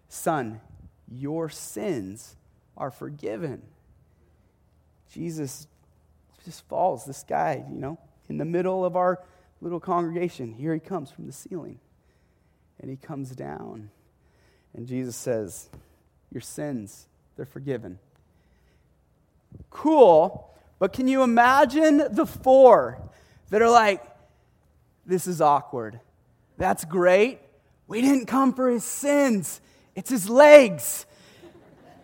son, 0.08 0.60
your 1.08 1.48
sins 1.48 2.34
are 2.76 2.90
forgiven. 2.90 3.62
Jesus 5.12 5.66
just 6.44 6.66
falls, 6.68 7.04
this 7.04 7.22
guy, 7.22 7.64
you 7.70 7.78
know, 7.78 7.98
in 8.28 8.38
the 8.38 8.44
middle 8.44 8.84
of 8.84 8.96
our 8.96 9.20
little 9.60 9.80
congregation. 9.80 10.52
Here 10.52 10.74
he 10.74 10.80
comes 10.80 11.10
from 11.10 11.26
the 11.26 11.32
ceiling. 11.32 11.78
And 12.80 12.90
he 12.90 12.96
comes 12.96 13.30
down. 13.30 13.90
And 14.74 14.86
Jesus 14.86 15.14
says, 15.14 15.68
Your 16.32 16.40
sins, 16.40 17.06
they're 17.36 17.46
forgiven. 17.46 17.98
Cool. 19.70 20.50
But 20.78 20.92
can 20.92 21.06
you 21.06 21.22
imagine 21.22 22.02
the 22.10 22.26
four 22.26 22.98
that 23.50 23.62
are 23.62 23.70
like, 23.70 24.02
This 25.06 25.26
is 25.26 25.40
awkward. 25.40 26.00
That's 26.58 26.84
great. 26.84 27.38
We 27.86 28.00
didn't 28.00 28.26
come 28.26 28.54
for 28.54 28.70
his 28.70 28.84
sins, 28.84 29.60
it's 29.94 30.10
his 30.10 30.28
legs. 30.28 31.06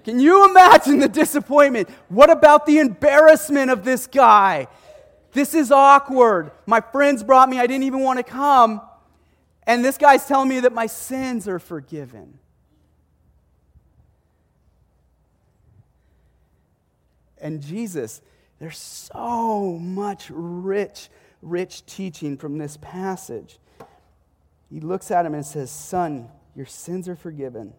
Can 0.05 0.21
you 0.21 0.49
imagine 0.49 0.99
the 0.99 1.09
disappointment? 1.09 1.89
What 2.09 2.31
about 2.31 2.67
the 2.67 2.79
embarrassment 2.79 3.71
of 3.71 3.85
this 3.85 4.07
guy? 4.07 4.69
This 5.33 5.55
is 5.55 5.71
awkward. 5.71 6.53
My 6.67 6.81
friends 6.81 7.23
brought 7.23 7.49
me, 7.49 7.59
I 7.59 7.67
didn't 7.67 7.85
even 7.85 8.01
want 8.01 8.19
to 8.19 8.23
come. 8.23 8.81
And 9.67 9.85
this 9.85 9.99
guy's 9.99 10.27
telling 10.27 10.49
me 10.49 10.61
that 10.61 10.73
my 10.73 10.87
sins 10.87 11.47
are 11.47 11.59
forgiven. 11.59 12.39
And 17.41 17.63
Jesus, 17.63 18.21
there's 18.59 18.79
so 18.79 19.79
much 19.79 20.31
rich, 20.31 21.09
rich 21.43 21.85
teaching 21.87 22.37
from 22.37 22.59
this 22.59 22.79
passage. 22.79 23.59
He 24.71 24.81
looks 24.81 25.11
at 25.11 25.25
him 25.25 25.35
and 25.35 25.45
says, 25.47 25.71
Son, 25.71 26.29
your 26.57 26.67
sins 26.67 27.09
are 27.09 27.17
forgiven. 27.17 27.75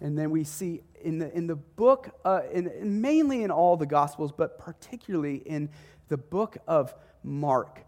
And 0.00 0.18
then 0.18 0.30
we 0.30 0.44
see 0.44 0.82
in 1.02 1.18
the, 1.18 1.34
in 1.34 1.46
the 1.46 1.56
book, 1.56 2.10
uh, 2.24 2.42
in, 2.52 3.00
mainly 3.00 3.42
in 3.42 3.50
all 3.50 3.76
the 3.76 3.86
Gospels, 3.86 4.32
but 4.32 4.58
particularly 4.58 5.36
in 5.36 5.70
the 6.08 6.16
book 6.16 6.58
of 6.66 6.94
Mark, 7.22 7.84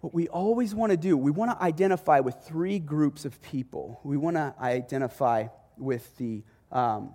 what 0.00 0.14
we 0.14 0.28
always 0.28 0.74
want 0.74 0.90
to 0.90 0.96
do, 0.96 1.16
we 1.16 1.30
want 1.30 1.50
to 1.50 1.62
identify 1.62 2.20
with 2.20 2.36
three 2.44 2.78
groups 2.78 3.24
of 3.24 3.40
people. 3.42 4.00
We 4.04 4.16
want 4.16 4.36
to 4.36 4.54
identify 4.60 5.48
with 5.76 6.16
the, 6.18 6.44
um, 6.70 7.14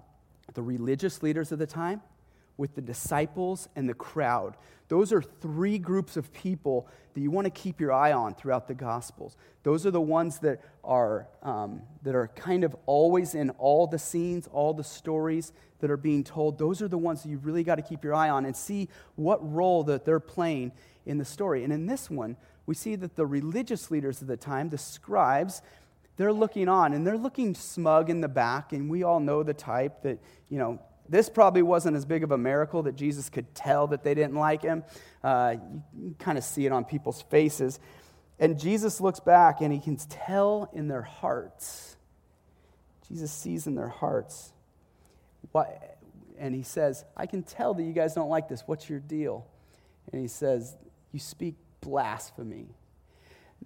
the 0.53 0.61
religious 0.61 1.23
leaders 1.23 1.51
of 1.53 1.59
the 1.59 1.67
time, 1.67 2.01
with 2.57 2.75
the 2.75 2.81
disciples, 2.81 3.67
and 3.75 3.89
the 3.89 3.93
crowd. 3.93 4.55
Those 4.87 5.11
are 5.11 5.21
three 5.21 5.79
groups 5.79 6.17
of 6.17 6.31
people 6.33 6.87
that 7.13 7.21
you 7.21 7.31
want 7.31 7.45
to 7.45 7.51
keep 7.51 7.79
your 7.79 7.91
eye 7.91 8.11
on 8.11 8.35
throughout 8.35 8.67
the 8.67 8.73
Gospels. 8.73 9.35
Those 9.63 9.85
are 9.85 9.91
the 9.91 10.01
ones 10.01 10.39
that 10.39 10.61
are, 10.83 11.27
um, 11.41 11.81
that 12.03 12.15
are 12.15 12.27
kind 12.35 12.63
of 12.63 12.75
always 12.85 13.33
in 13.33 13.49
all 13.51 13.87
the 13.87 13.99
scenes, 13.99 14.47
all 14.51 14.73
the 14.73 14.83
stories 14.83 15.51
that 15.79 15.89
are 15.89 15.97
being 15.97 16.23
told. 16.23 16.57
Those 16.57 16.81
are 16.81 16.87
the 16.87 16.97
ones 16.97 17.23
that 17.23 17.29
you 17.29 17.37
really 17.39 17.63
got 17.63 17.75
to 17.75 17.81
keep 17.81 18.03
your 18.03 18.13
eye 18.13 18.29
on 18.29 18.45
and 18.45 18.55
see 18.55 18.89
what 19.15 19.39
role 19.51 19.83
that 19.85 20.05
they're 20.05 20.19
playing 20.19 20.71
in 21.05 21.17
the 21.17 21.25
story. 21.25 21.63
And 21.63 21.73
in 21.73 21.87
this 21.87 22.09
one, 22.09 22.37
we 22.65 22.75
see 22.75 22.95
that 22.95 23.15
the 23.15 23.25
religious 23.25 23.91
leaders 23.91 24.21
of 24.21 24.27
the 24.27 24.37
time, 24.37 24.69
the 24.69 24.77
scribes, 24.77 25.61
they're 26.17 26.33
looking 26.33 26.67
on 26.67 26.93
and 26.93 27.05
they're 27.05 27.17
looking 27.17 27.55
smug 27.55 28.09
in 28.09 28.21
the 28.21 28.27
back. 28.27 28.73
And 28.73 28.89
we 28.89 29.03
all 29.03 29.19
know 29.19 29.43
the 29.43 29.53
type 29.53 30.03
that, 30.03 30.19
you 30.49 30.57
know, 30.57 30.79
this 31.09 31.29
probably 31.29 31.61
wasn't 31.61 31.95
as 31.97 32.05
big 32.05 32.23
of 32.23 32.31
a 32.31 32.37
miracle 32.37 32.83
that 32.83 32.95
Jesus 32.95 33.29
could 33.29 33.53
tell 33.53 33.87
that 33.87 34.03
they 34.03 34.13
didn't 34.13 34.35
like 34.35 34.61
him. 34.61 34.83
Uh, 35.23 35.55
you 35.97 36.15
kind 36.19 36.37
of 36.37 36.43
see 36.43 36.65
it 36.65 36.71
on 36.71 36.85
people's 36.85 37.21
faces. 37.23 37.79
And 38.39 38.59
Jesus 38.59 38.99
looks 38.99 39.19
back 39.19 39.61
and 39.61 39.71
he 39.71 39.79
can 39.79 39.97
tell 39.97 40.69
in 40.73 40.87
their 40.87 41.01
hearts. 41.01 41.97
Jesus 43.07 43.31
sees 43.31 43.67
in 43.67 43.75
their 43.75 43.89
hearts. 43.89 44.53
What, 45.51 45.97
and 46.39 46.55
he 46.55 46.63
says, 46.63 47.05
I 47.15 47.25
can 47.25 47.43
tell 47.43 47.73
that 47.73 47.83
you 47.83 47.93
guys 47.93 48.13
don't 48.13 48.29
like 48.29 48.47
this. 48.47 48.63
What's 48.65 48.89
your 48.89 48.99
deal? 48.99 49.45
And 50.11 50.21
he 50.21 50.27
says, 50.27 50.75
You 51.11 51.19
speak 51.19 51.55
blasphemy. 51.81 52.67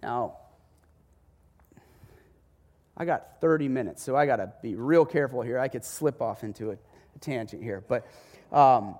Now, 0.01 0.37
I 2.95 3.05
got 3.05 3.39
30 3.41 3.67
minutes, 3.67 4.03
so 4.03 4.15
I 4.15 4.25
got 4.25 4.37
to 4.37 4.51
be 4.61 4.75
real 4.75 5.05
careful 5.05 5.41
here. 5.43 5.59
I 5.59 5.67
could 5.67 5.85
slip 5.85 6.21
off 6.21 6.43
into 6.43 6.71
a 6.71 6.77
tangent 7.21 7.63
here, 7.63 7.83
but 7.87 8.07
um, 8.51 8.95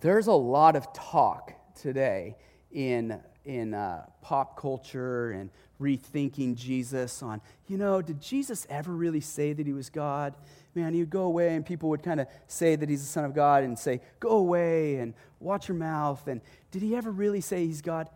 there's 0.00 0.26
a 0.26 0.32
lot 0.32 0.76
of 0.76 0.92
talk 0.92 1.52
today 1.74 2.36
in 2.70 3.20
in 3.44 3.74
uh, 3.74 4.04
pop 4.20 4.56
culture 4.56 5.32
and 5.32 5.50
rethinking 5.80 6.54
Jesus 6.54 7.22
on, 7.22 7.40
you 7.66 7.76
know, 7.76 8.00
did 8.00 8.20
Jesus 8.20 8.66
ever 8.70 8.92
really 8.92 9.20
say 9.20 9.52
that 9.52 9.66
he 9.66 9.72
was 9.72 9.90
God? 9.90 10.34
Man, 10.74 10.94
he'd 10.94 11.10
go 11.10 11.22
away 11.22 11.56
and 11.56 11.66
people 11.66 11.88
would 11.88 12.02
kind 12.02 12.20
of 12.20 12.28
say 12.46 12.76
that 12.76 12.88
he's 12.88 13.00
the 13.00 13.08
Son 13.08 13.24
of 13.24 13.34
God 13.34 13.64
and 13.64 13.78
say, 13.78 14.00
go 14.20 14.30
away 14.30 14.96
and 14.96 15.12
watch 15.40 15.68
your 15.68 15.76
mouth. 15.76 16.26
And 16.28 16.40
did 16.70 16.82
he 16.82 16.94
ever 16.94 17.10
really 17.10 17.40
say 17.40 17.66
he's 17.66 17.82
God? 17.82 18.08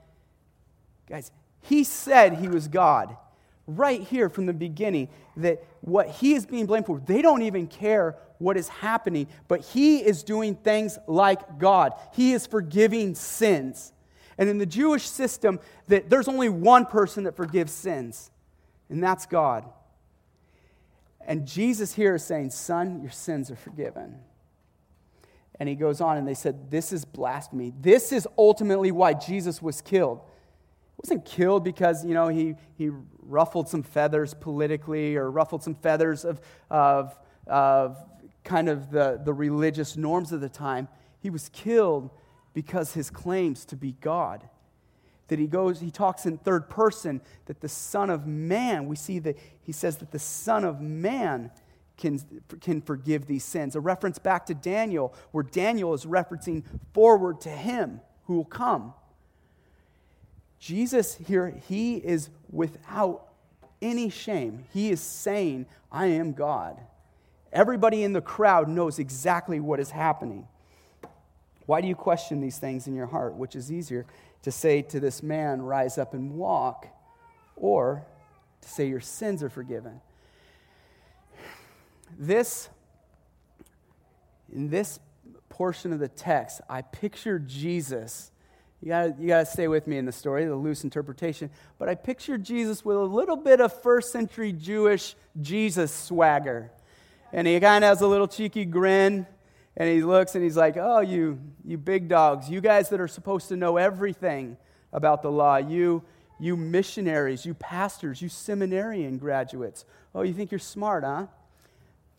Guys, 1.09 1.33
he 1.61 1.83
said 1.83 2.35
he 2.35 2.49
was 2.49 2.69
God 2.69 3.17
right 3.67 4.01
here 4.01 4.29
from 4.29 4.47
the 4.47 4.53
beginning 4.53 5.09
that 5.37 5.65
what 5.81 6.09
he 6.09 6.35
is 6.35 6.47
being 6.47 6.67
blamed 6.67 6.87
for, 6.87 7.01
they 7.01 7.23
don't 7.23 7.43
even 7.43 7.67
care 7.67 8.17
what 8.39 8.57
is 8.57 8.69
happening, 8.69 9.27
but 9.49 9.61
he 9.61 9.99
is 9.99 10.23
doing 10.23 10.55
things 10.55 10.99
like 11.07 11.59
God. 11.59 11.93
He 12.13 12.33
is 12.33 12.47
forgiving 12.47 13.15
sins. 13.15 13.93
And 14.39 14.49
in 14.49 14.59
the 14.59 14.67
Jewish 14.67 15.09
system, 15.09 15.61
that 15.89 16.11
there's 16.11 16.29
only 16.29 16.49
one 16.49 16.87
person 16.87 17.25
that 17.25 17.37
forgives 17.37 17.73
sins, 17.73 18.31
and 18.89 19.03
that's 19.03 19.27
God. 19.27 19.65
And 21.27 21.47
Jesus 21.47 21.95
here 21.95 22.15
is 22.15 22.25
saying, 22.25 22.51
Son, 22.51 23.01
your 23.03 23.11
sins 23.11 23.51
are 23.51 23.57
forgiven. 23.57 24.21
And 25.59 25.69
he 25.69 25.75
goes 25.75 26.01
on, 26.01 26.19
and 26.19 26.29
they 26.29 26.35
said, 26.35 26.71
This 26.71 26.93
is 26.93 27.05
blasphemy. 27.05 27.73
This 27.81 28.13
is 28.13 28.29
ultimately 28.39 28.93
why 28.93 29.15
Jesus 29.15 29.61
was 29.61 29.81
killed. 29.81 30.21
Wasn't 30.99 31.25
killed 31.25 31.63
because, 31.63 32.05
you 32.05 32.15
know, 32.15 32.29
he, 32.29 32.55
he 32.77 32.91
ruffled 33.21 33.69
some 33.69 33.83
feathers 33.83 34.35
politically 34.35 35.17
or 35.17 35.31
ruffled 35.31 35.63
some 35.63 35.75
feathers 35.75 36.25
of, 36.25 36.41
of, 36.71 37.19
of 37.47 37.99
kind 38.45 38.69
of 38.69 38.91
the, 38.91 39.21
the 39.23 39.33
religious 39.33 39.97
norms 39.97 40.33
of 40.33 40.41
the 40.41 40.49
time. 40.49 40.89
He 41.21 41.31
was 41.31 41.49
killed 41.51 42.11
because 42.55 42.95
his 42.95 43.11
claims 43.11 43.65
to 43.67 43.77
be 43.77 43.93
God. 44.01 44.49
That 45.29 45.39
he 45.39 45.47
goes, 45.47 45.81
he 45.81 45.91
talks 45.91 46.25
in 46.25 46.39
third 46.39 46.71
person 46.71 47.21
that 47.47 47.61
the 47.61 47.69
Son 47.69 48.11
of 48.11 48.27
Man, 48.27 48.87
we 48.87 48.97
see 48.97 49.19
that 49.19 49.37
he 49.61 49.73
says 49.73 49.97
that 49.99 50.13
the 50.13 50.19
Son 50.19 50.65
of 50.65 50.81
Man 50.81 51.51
can, 51.97 52.21
can 52.61 52.81
forgive 52.81 53.27
these 53.27 53.45
sins. 53.45 53.75
A 53.75 53.81
reference 53.81 54.19
back 54.19 54.47
to 54.47 54.55
Daniel, 54.55 55.15
where 55.33 55.43
Daniel 55.43 55.93
is 55.95 56.05
referencing 56.05 56.63
forward 56.95 57.41
to 57.43 57.51
him 57.51 58.01
who 58.25 58.37
will 58.37 58.45
come. 58.45 58.95
Jesus 60.59 61.17
here, 61.17 61.61
he 61.69 61.97
is 61.97 62.31
without 62.51 63.29
any 63.83 64.11
shame. 64.11 64.65
He 64.73 64.91
is 64.91 65.01
saying, 65.01 65.67
I 65.93 66.07
am 66.07 66.33
God. 66.33 66.81
Everybody 67.53 68.03
in 68.03 68.13
the 68.13 68.21
crowd 68.21 68.69
knows 68.69 68.99
exactly 68.99 69.61
what 69.61 69.81
is 69.81 69.91
happening. 69.91 70.49
Why 71.67 71.81
do 71.81 71.89
you 71.89 71.95
question 71.95 72.41
these 72.41 72.59
things 72.59 72.87
in 72.87 72.95
your 72.95 73.07
heart? 73.07 73.35
Which 73.35 73.57
is 73.57 73.73
easier 73.73 74.07
to 74.43 74.53
say 74.53 74.83
to 74.83 75.01
this 75.01 75.23
man, 75.23 75.63
Rise 75.63 75.99
up 75.99 76.15
and 76.15 76.37
walk, 76.37 76.87
or 77.57 78.05
to 78.61 78.69
say 78.69 78.89
your 78.89 79.01
sins 79.01 79.43
are 79.43 79.49
forgiven? 79.49 80.01
This, 82.19 82.69
in 84.53 84.71
this 84.71 85.01
portion 85.49 85.93
of 85.93 85.99
the 85.99 86.09
text, 86.09 86.61
I 86.69 86.83
picture 86.83 87.39
Jesus. 87.39 88.31
You 88.87 88.91
gotta, 88.91 89.15
you 89.19 89.27
gotta 89.27 89.47
stay 89.47 89.67
with 89.67 89.89
me 89.89 89.99
in 89.99 90.05
the 90.05 90.13
story, 90.13 90.45
the 90.45 90.55
loose 90.55 90.85
interpretation. 90.85 91.51
But 91.77 91.89
I 91.89 91.97
picture 91.97 92.39
Jesus 92.39 92.85
with 92.85 92.97
a 92.97 93.01
little 93.01 93.35
bit 93.35 93.61
of 93.61 93.83
first 93.83 94.13
century 94.13 94.53
Jewish 94.53 95.17
Jesus 95.43 95.93
swagger. 95.93 96.71
And 97.33 97.49
he 97.49 97.59
kind 97.59 97.83
of 97.83 97.89
has 97.89 98.01
a 98.01 98.07
little 98.07 98.29
cheeky 98.29 98.65
grin 98.65 99.27
and 99.77 99.89
he 99.89 100.05
looks 100.05 100.37
and 100.37 100.45
he's 100.45 100.57
like, 100.57 100.77
Oh, 100.77 101.01
you, 101.01 101.41
you 101.65 101.79
big 101.79 102.07
dogs, 102.07 102.49
you 102.49 102.61
guys 102.61 102.91
that 102.91 103.01
are 103.01 103.09
supposed 103.09 103.49
to 103.49 103.57
know 103.57 103.77
everything 103.77 104.57
about 104.93 105.21
the 105.21 105.33
law, 105.33 105.57
you, 105.57 106.05
you 106.39 106.57
missionaries, 106.57 107.45
you 107.45 107.55
pastors, 107.55 108.23
you 108.23 108.29
seminarian 108.29 109.19
graduates. 109.19 109.85
Oh, 110.15 110.23
you 110.23 110.33
think 110.33 110.53
you're 110.53 110.61
smart, 110.61 111.03
huh? 111.03 111.27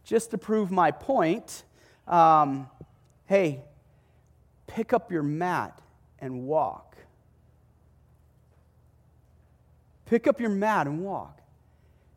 Just 0.03 0.31
to 0.31 0.37
prove 0.37 0.69
my 0.69 0.91
point, 0.91 1.63
um, 2.09 2.69
hey, 3.25 3.61
pick 4.67 4.91
up 4.91 5.13
your 5.13 5.23
mat 5.23 5.81
and 6.19 6.43
walk. 6.45 6.95
Pick 10.05 10.27
up 10.27 10.39
your 10.39 10.49
mat 10.49 10.87
and 10.87 11.03
walk. 11.03 11.39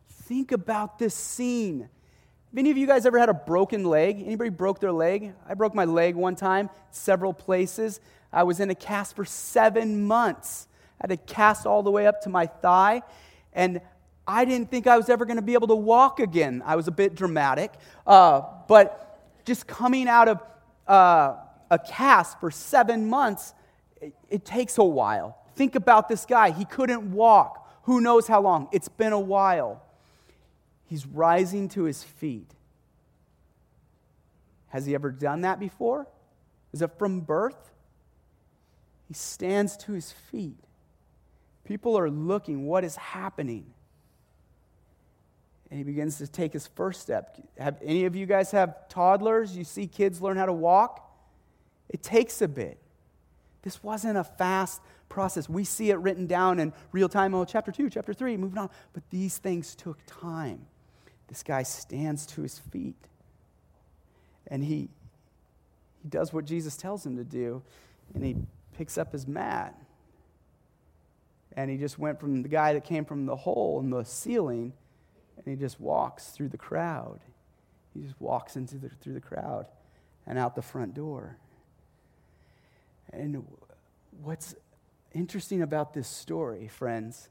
Think 0.09 0.53
about 0.53 0.99
this 0.99 1.15
scene. 1.15 1.81
Have 1.81 2.59
any 2.59 2.71
of 2.71 2.77
you 2.77 2.87
guys 2.87 3.07
ever 3.07 3.19
had 3.19 3.29
a 3.29 3.35
broken 3.35 3.85
leg? 3.85 4.23
Anybody 4.25 4.51
broke 4.51 4.81
their 4.81 4.93
leg? 4.93 5.33
I 5.49 5.55
broke 5.55 5.75
my 5.75 5.85
leg 5.85 6.15
one 6.15 6.37
time, 6.37 6.71
several 6.91 7.33
places. 7.33 8.01
I 8.33 8.45
was 8.45 8.61
in 8.61 8.71
a 8.71 8.75
cast 8.75 9.17
for 9.17 9.25
seven 9.25 10.05
months. 10.07 10.69
I 11.01 11.05
had 11.05 11.13
a 11.13 11.17
cast 11.17 11.67
all 11.67 11.83
the 11.83 11.91
way 11.91 12.07
up 12.07 12.23
to 12.23 12.29
my 12.29 12.47
thigh, 12.47 13.03
and 13.53 13.81
I 14.27 14.45
didn't 14.45 14.71
think 14.71 14.87
I 14.87 14.97
was 14.97 15.09
ever 15.09 15.25
going 15.25 15.37
to 15.37 15.43
be 15.43 15.55
able 15.55 15.69
to 15.69 15.75
walk 15.75 16.21
again. 16.21 16.63
I 16.65 16.77
was 16.77 16.87
a 16.87 16.93
bit 16.93 17.15
dramatic, 17.15 17.73
uh, 18.07 18.43
but 18.69 19.19
just 19.45 19.67
coming 19.67 20.07
out 20.09 20.29
of 20.29 20.43
uh, 20.87 21.37
a 21.71 21.79
cast 21.79 22.39
for 22.39 22.51
seven 22.51 23.09
months, 23.09 23.55
it, 24.31 24.45
takes 24.45 24.79
a 24.79 24.85
while. 24.85 25.39
Think 25.55 25.75
about 25.75 26.09
this 26.09 26.25
guy. 26.25 26.51
He 26.51 26.65
couldn't 26.65 27.13
walk. 27.13 27.69
Who 27.85 28.01
knows 28.01 28.27
how 28.27 28.41
long? 28.41 28.69
It's 28.73 28.89
been 28.89 29.13
a 29.13 29.21
while. 29.21 29.83
He's 30.87 31.07
rising 31.07 31.69
to 31.71 31.85
his 31.85 32.03
feet. 32.03 32.51
Has 34.69 34.87
he 34.87 34.95
ever 34.95 35.11
done 35.11 35.43
that 35.43 35.59
before? 35.59 36.07
Is 36.73 36.83
it 36.83 36.91
from 36.99 37.21
birth? 37.21 37.71
He 39.09 39.15
stands 39.15 39.77
to 39.79 39.93
his 39.93 40.13
feet. 40.13 40.59
People 41.65 41.99
are 41.99 42.11
looking, 42.11 42.67
what 42.67 42.85
is 42.85 42.97
happening? 42.97 43.67
and 45.71 45.79
he 45.79 45.85
begins 45.85 46.19
to 46.19 46.27
take 46.27 46.53
his 46.53 46.67
first 46.67 47.01
step. 47.01 47.37
Have 47.57 47.79
any 47.83 48.05
of 48.05 48.17
you 48.17 48.27
guys 48.27 48.51
have 48.51 48.89
toddlers? 48.89 49.57
You 49.57 49.65
see 49.65 49.87
kids 49.87 50.21
learn 50.21 50.37
how 50.37 50.47
to 50.47 50.53
walk? 50.53 51.09
It 51.89 52.03
takes 52.03 52.43
a 52.43 52.49
bit. 52.49 52.80
This 53.63 53.83
wasn't 53.83 54.17
a 54.17 54.25
fast 54.25 54.81
process. 55.09 55.49
We 55.49 55.65
see 55.65 55.91
it 55.91 55.97
written 55.97 56.27
down 56.27 56.59
in 56.59 56.73
real 56.93 57.09
time. 57.09 57.35
Oh, 57.35 57.45
chapter 57.45 57.71
two, 57.71 57.91
chapter 57.91 58.15
three, 58.15 58.37
moving 58.37 58.59
on. 58.59 58.71
But 58.93 59.03
these 59.11 59.39
things 59.39 59.75
took 59.75 59.99
time. 60.07 60.67
This 61.29 61.43
guy 61.43 61.63
stands 61.63 62.27
to 62.27 62.43
his 62.43 62.59
feet 62.59 62.97
and 64.49 64.65
he, 64.65 64.89
he 66.03 66.09
does 66.09 66.33
what 66.33 66.45
Jesus 66.45 66.77
tells 66.77 67.07
him 67.07 67.17
to 67.17 67.25
do 67.25 67.63
and 68.15 68.25
he 68.25 68.37
picks 68.77 68.99
up 68.99 69.13
his 69.13 69.29
mat. 69.29 69.75
And 71.57 71.71
he 71.71 71.77
just 71.77 71.99
went 71.99 72.19
from 72.21 72.43
the 72.43 72.49
guy 72.49 72.73
that 72.73 72.85
came 72.85 73.05
from 73.05 73.27
the 73.27 73.37
hole 73.37 73.81
in 73.81 73.91
the 73.91 74.05
ceiling 74.05 74.73
and 75.37 75.47
he 75.47 75.55
just 75.55 75.81
walks 75.81 76.29
through 76.29 76.49
the 76.49 76.59
crowd. 76.59 77.21
He 77.95 78.01
just 78.01 78.21
walks 78.21 78.57
into 78.57 78.77
the, 78.77 78.89
through 78.89 79.15
the 79.15 79.21
crowd 79.21 79.67
and 80.27 80.39
out 80.39 80.55
the 80.55 80.63
front 80.63 80.95
door. 80.95 81.37
And 83.13 83.45
what's 84.23 84.55
interesting 85.13 85.63
about 85.63 85.95
this 85.95 86.09
story, 86.09 86.69
friends, 86.69 87.29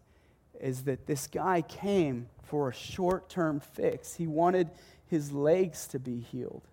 is 0.60 0.84
that 0.84 1.08
this 1.08 1.28
guy 1.28 1.62
came 1.62 2.28
for 2.44 2.70
a 2.70 2.74
short 2.74 3.30
term 3.30 3.60
fix. 3.60 4.16
He 4.16 4.28
wanted 4.28 4.70
his 5.08 5.32
legs 5.32 5.88
to 5.88 6.00
be 6.00 6.20
healed. 6.20 6.64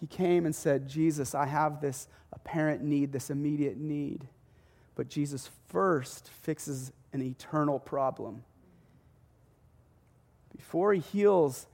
He 0.00 0.06
came 0.06 0.46
and 0.46 0.54
said, 0.54 0.88
Jesus, 0.88 1.34
I 1.34 1.46
have 1.46 1.80
this 1.80 2.08
apparent 2.32 2.82
need, 2.82 3.12
this 3.12 3.30
immediate 3.30 3.76
need. 3.76 4.26
But 4.94 5.08
Jesus 5.08 5.50
first 5.68 6.28
fixes 6.28 6.92
an 7.12 7.22
eternal 7.22 7.78
problem. 7.78 8.44
Before 10.56 10.92
he 10.94 11.00
heals 11.00 11.66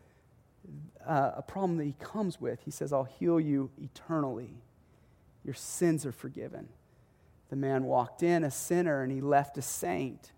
uh, 1.06 1.32
a 1.36 1.42
problem 1.42 1.78
that 1.78 1.84
he 1.84 1.94
comes 2.00 2.40
with, 2.40 2.60
he 2.64 2.70
says, 2.70 2.92
I'll 2.92 3.04
heal 3.04 3.38
you 3.38 3.70
eternally. 3.80 4.50
Your 5.46 5.54
sins 5.54 6.04
are 6.04 6.12
forgiven. 6.12 6.68
The 7.50 7.56
man 7.56 7.84
walked 7.84 8.24
in 8.24 8.42
a 8.42 8.50
sinner 8.50 9.02
and 9.02 9.12
he 9.12 9.20
left 9.20 9.56
a 9.56 9.62
saint. 9.62 10.32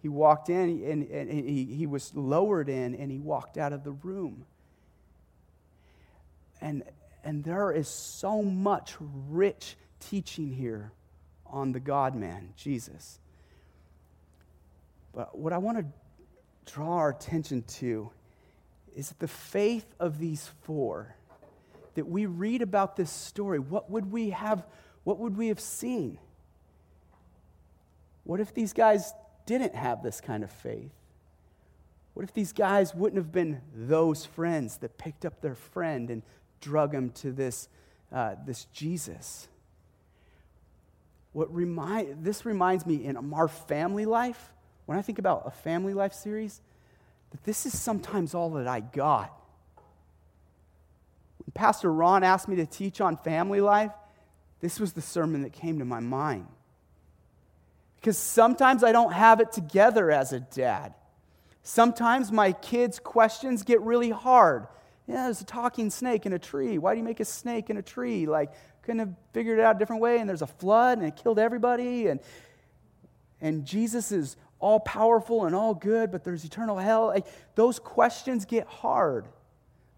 He 0.00 0.08
walked 0.08 0.48
in 0.48 0.82
and, 0.82 1.02
and 1.02 1.30
he, 1.30 1.66
he 1.66 1.86
was 1.86 2.16
lowered 2.16 2.70
in 2.70 2.94
and 2.94 3.10
he 3.10 3.18
walked 3.18 3.58
out 3.58 3.74
of 3.74 3.84
the 3.84 3.90
room. 3.90 4.46
And, 6.62 6.84
and 7.22 7.44
there 7.44 7.70
is 7.70 7.86
so 7.86 8.40
much 8.40 8.94
rich 9.28 9.76
teaching 10.00 10.50
here 10.50 10.92
on 11.44 11.72
the 11.72 11.80
God 11.80 12.14
man, 12.14 12.54
Jesus. 12.56 13.18
But 15.12 15.36
what 15.36 15.52
I 15.52 15.58
want 15.58 15.76
to 15.76 16.72
draw 16.72 16.94
our 16.94 17.10
attention 17.10 17.62
to 17.64 18.10
is 18.96 19.10
the 19.18 19.28
faith 19.28 19.94
of 20.00 20.18
these 20.18 20.48
four 20.62 21.14
that 22.00 22.08
we 22.08 22.24
read 22.24 22.62
about 22.62 22.96
this 22.96 23.10
story, 23.10 23.58
what 23.58 23.90
would 23.90 24.10
we 24.10 24.30
have, 24.30 24.64
what 25.04 25.18
would 25.18 25.36
we 25.36 25.48
have 25.48 25.60
seen? 25.60 26.18
What 28.24 28.40
if 28.40 28.54
these 28.54 28.72
guys 28.72 29.12
didn't 29.44 29.74
have 29.74 30.02
this 30.02 30.18
kind 30.18 30.42
of 30.42 30.50
faith? 30.50 30.92
What 32.14 32.22
if 32.22 32.32
these 32.32 32.54
guys 32.54 32.94
wouldn't 32.94 33.18
have 33.18 33.32
been 33.32 33.60
those 33.74 34.24
friends 34.24 34.78
that 34.78 34.96
picked 34.96 35.26
up 35.26 35.42
their 35.42 35.54
friend 35.54 36.08
and 36.08 36.22
drug 36.62 36.94
him 36.94 37.10
to 37.16 37.32
this, 37.32 37.68
uh, 38.10 38.36
this 38.46 38.64
Jesus? 38.72 39.46
What 41.34 41.54
remind, 41.54 42.24
this 42.24 42.46
reminds 42.46 42.86
me 42.86 43.04
in 43.04 43.34
our 43.34 43.46
family 43.46 44.06
life, 44.06 44.52
when 44.86 44.96
I 44.96 45.02
think 45.02 45.18
about 45.18 45.42
a 45.44 45.50
family 45.50 45.92
life 45.92 46.14
series, 46.14 46.62
that 47.32 47.44
this 47.44 47.66
is 47.66 47.78
sometimes 47.78 48.34
all 48.34 48.48
that 48.52 48.66
I 48.66 48.80
got. 48.80 49.38
Pastor 51.54 51.92
Ron 51.92 52.22
asked 52.22 52.48
me 52.48 52.56
to 52.56 52.66
teach 52.66 53.00
on 53.00 53.16
family 53.16 53.60
life, 53.60 53.92
this 54.60 54.78
was 54.78 54.92
the 54.92 55.00
sermon 55.00 55.42
that 55.42 55.52
came 55.52 55.78
to 55.78 55.84
my 55.84 56.00
mind. 56.00 56.46
Because 57.96 58.16
sometimes 58.16 58.82
I 58.84 58.92
don't 58.92 59.12
have 59.12 59.40
it 59.40 59.52
together 59.52 60.10
as 60.10 60.32
a 60.32 60.40
dad. 60.40 60.94
Sometimes 61.62 62.32
my 62.32 62.52
kids' 62.52 62.98
questions 62.98 63.62
get 63.62 63.80
really 63.82 64.10
hard. 64.10 64.66
Yeah, 65.06 65.24
there's 65.24 65.40
a 65.40 65.44
talking 65.44 65.90
snake 65.90 66.24
in 66.24 66.32
a 66.32 66.38
tree. 66.38 66.78
Why 66.78 66.94
do 66.94 66.98
you 66.98 67.04
make 67.04 67.20
a 67.20 67.24
snake 67.24 67.68
in 67.68 67.76
a 67.76 67.82
tree? 67.82 68.26
Like, 68.26 68.52
couldn't 68.82 69.00
have 69.00 69.14
figured 69.32 69.58
it 69.58 69.64
out 69.64 69.76
a 69.76 69.78
different 69.78 70.00
way, 70.00 70.18
and 70.18 70.28
there's 70.28 70.42
a 70.42 70.46
flood, 70.46 70.98
and 70.98 71.06
it 71.06 71.16
killed 71.16 71.38
everybody, 71.38 72.06
and, 72.06 72.20
and 73.40 73.64
Jesus 73.64 74.12
is 74.12 74.36
all 74.58 74.80
powerful 74.80 75.46
and 75.46 75.54
all 75.54 75.74
good, 75.74 76.10
but 76.10 76.22
there's 76.24 76.44
eternal 76.44 76.78
hell. 76.78 77.06
Like, 77.06 77.26
those 77.54 77.78
questions 77.78 78.44
get 78.44 78.66
hard. 78.66 79.26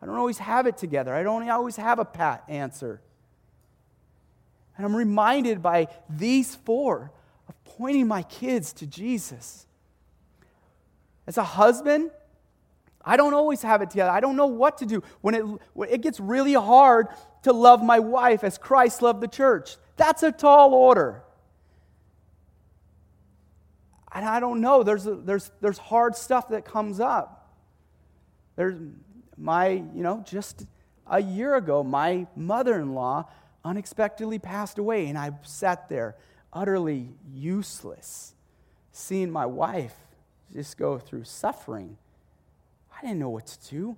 I 0.02 0.06
don't 0.06 0.16
always 0.16 0.38
have 0.38 0.66
it 0.66 0.76
together. 0.76 1.14
I 1.14 1.22
don't 1.22 1.48
always 1.48 1.76
have 1.76 2.00
a 2.00 2.04
pat 2.04 2.42
answer. 2.48 3.00
And 4.76 4.84
I'm 4.84 4.96
reminded 4.96 5.62
by 5.62 5.86
these 6.10 6.56
four 6.56 7.12
of 7.48 7.64
pointing 7.64 8.08
my 8.08 8.22
kids 8.22 8.72
to 8.74 8.86
Jesus. 8.86 9.66
As 11.26 11.38
a 11.38 11.44
husband, 11.44 12.10
I 13.04 13.16
don't 13.16 13.34
always 13.34 13.62
have 13.62 13.80
it 13.80 13.90
together. 13.90 14.10
I 14.10 14.18
don't 14.18 14.34
know 14.34 14.46
what 14.46 14.78
to 14.78 14.86
do. 14.86 15.04
When 15.20 15.34
it, 15.34 15.44
when 15.72 15.88
it 15.88 16.00
gets 16.00 16.18
really 16.18 16.54
hard 16.54 17.06
to 17.42 17.52
love 17.52 17.82
my 17.82 18.00
wife 18.00 18.42
as 18.42 18.58
Christ 18.58 19.02
loved 19.02 19.20
the 19.20 19.28
church, 19.28 19.76
that's 19.96 20.24
a 20.24 20.32
tall 20.32 20.74
order. 20.74 21.22
And 24.12 24.24
I 24.24 24.40
don't 24.40 24.60
know. 24.60 24.82
There's, 24.82 25.06
a, 25.06 25.14
there's, 25.14 25.50
there's 25.60 25.78
hard 25.78 26.16
stuff 26.16 26.48
that 26.48 26.64
comes 26.64 26.98
up. 26.98 27.56
There's, 28.56 28.76
my, 29.36 29.68
you 29.68 30.02
know, 30.02 30.24
just 30.26 30.66
a 31.06 31.20
year 31.20 31.54
ago, 31.56 31.82
my 31.82 32.26
mother 32.36 32.78
in 32.78 32.94
law 32.94 33.28
unexpectedly 33.64 34.38
passed 34.38 34.78
away, 34.78 35.08
and 35.08 35.16
I 35.18 35.30
sat 35.42 35.88
there 35.88 36.16
utterly 36.52 37.08
useless, 37.32 38.34
seeing 38.92 39.30
my 39.30 39.46
wife 39.46 39.94
just 40.52 40.76
go 40.76 40.98
through 40.98 41.24
suffering. 41.24 41.96
I 42.96 43.00
didn't 43.00 43.18
know 43.18 43.30
what 43.30 43.46
to 43.46 43.70
do. 43.70 43.96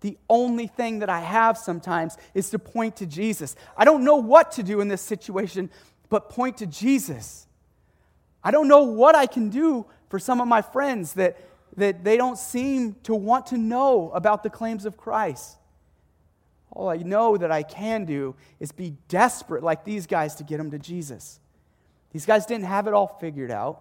The 0.00 0.18
only 0.28 0.66
thing 0.66 0.98
that 0.98 1.08
I 1.08 1.20
have 1.20 1.56
sometimes 1.56 2.18
is 2.34 2.50
to 2.50 2.58
point 2.58 2.96
to 2.96 3.06
Jesus. 3.06 3.56
I 3.76 3.84
don't 3.84 4.04
know 4.04 4.16
what 4.16 4.52
to 4.52 4.62
do 4.62 4.80
in 4.80 4.88
this 4.88 5.00
situation, 5.00 5.70
but 6.10 6.28
point 6.28 6.58
to 6.58 6.66
Jesus. 6.66 7.46
I 8.42 8.50
don't 8.50 8.68
know 8.68 8.82
what 8.82 9.14
I 9.14 9.26
can 9.26 9.48
do 9.48 9.86
for 10.10 10.18
some 10.18 10.40
of 10.40 10.48
my 10.48 10.60
friends 10.60 11.14
that 11.14 11.38
that 11.76 12.04
they 12.04 12.16
don't 12.16 12.38
seem 12.38 12.96
to 13.04 13.14
want 13.14 13.46
to 13.46 13.58
know 13.58 14.10
about 14.12 14.42
the 14.42 14.50
claims 14.50 14.84
of 14.84 14.96
Christ. 14.96 15.56
All 16.70 16.88
I 16.88 16.96
know 16.96 17.36
that 17.36 17.52
I 17.52 17.62
can 17.62 18.04
do 18.04 18.34
is 18.58 18.72
be 18.72 18.94
desperate 19.08 19.62
like 19.62 19.84
these 19.84 20.06
guys 20.06 20.34
to 20.36 20.44
get 20.44 20.58
them 20.58 20.70
to 20.72 20.78
Jesus. 20.78 21.38
These 22.12 22.26
guys 22.26 22.46
didn't 22.46 22.66
have 22.66 22.86
it 22.86 22.94
all 22.94 23.18
figured 23.20 23.50
out. 23.50 23.80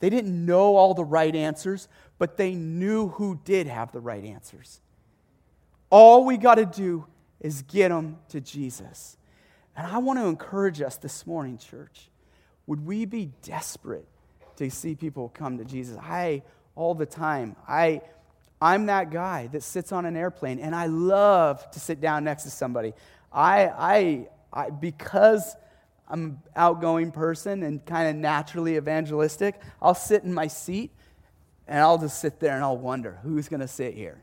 They 0.00 0.10
didn't 0.10 0.44
know 0.44 0.76
all 0.76 0.94
the 0.94 1.04
right 1.04 1.34
answers, 1.34 1.88
but 2.18 2.36
they 2.36 2.54
knew 2.54 3.08
who 3.08 3.40
did 3.44 3.66
have 3.66 3.92
the 3.92 4.00
right 4.00 4.24
answers. 4.24 4.80
All 5.90 6.24
we 6.24 6.36
got 6.36 6.56
to 6.56 6.66
do 6.66 7.06
is 7.40 7.62
get 7.62 7.88
them 7.88 8.18
to 8.28 8.40
Jesus. 8.40 9.16
And 9.76 9.86
I 9.86 9.98
want 9.98 10.18
to 10.18 10.26
encourage 10.26 10.80
us 10.82 10.96
this 10.96 11.26
morning, 11.26 11.58
church. 11.58 12.10
Would 12.66 12.84
we 12.84 13.04
be 13.04 13.30
desperate 13.42 14.06
to 14.56 14.70
see 14.70 14.94
people 14.94 15.28
come 15.28 15.58
to 15.58 15.64
Jesus? 15.64 15.96
I 15.98 16.42
all 16.76 16.94
the 16.94 17.06
time. 17.06 17.56
I, 17.68 18.00
I'm 18.60 18.86
that 18.86 19.10
guy 19.10 19.48
that 19.48 19.62
sits 19.62 19.92
on 19.92 20.06
an 20.06 20.16
airplane, 20.16 20.58
and 20.58 20.74
I 20.74 20.86
love 20.86 21.70
to 21.72 21.80
sit 21.80 22.00
down 22.00 22.24
next 22.24 22.44
to 22.44 22.50
somebody. 22.50 22.94
I, 23.32 23.66
I, 23.66 24.28
I 24.52 24.70
because 24.70 25.56
I'm 26.08 26.24
an 26.24 26.38
outgoing 26.54 27.10
person 27.12 27.62
and 27.62 27.84
kind 27.84 28.08
of 28.08 28.16
naturally 28.16 28.76
evangelistic, 28.76 29.60
I'll 29.80 29.94
sit 29.94 30.22
in 30.22 30.32
my 30.32 30.46
seat 30.46 30.90
and 31.66 31.80
I'll 31.80 31.98
just 31.98 32.20
sit 32.20 32.40
there 32.40 32.54
and 32.54 32.62
I'll 32.62 32.76
wonder 32.76 33.18
who's 33.22 33.48
going 33.48 33.60
to 33.60 33.68
sit 33.68 33.94
here? 33.94 34.22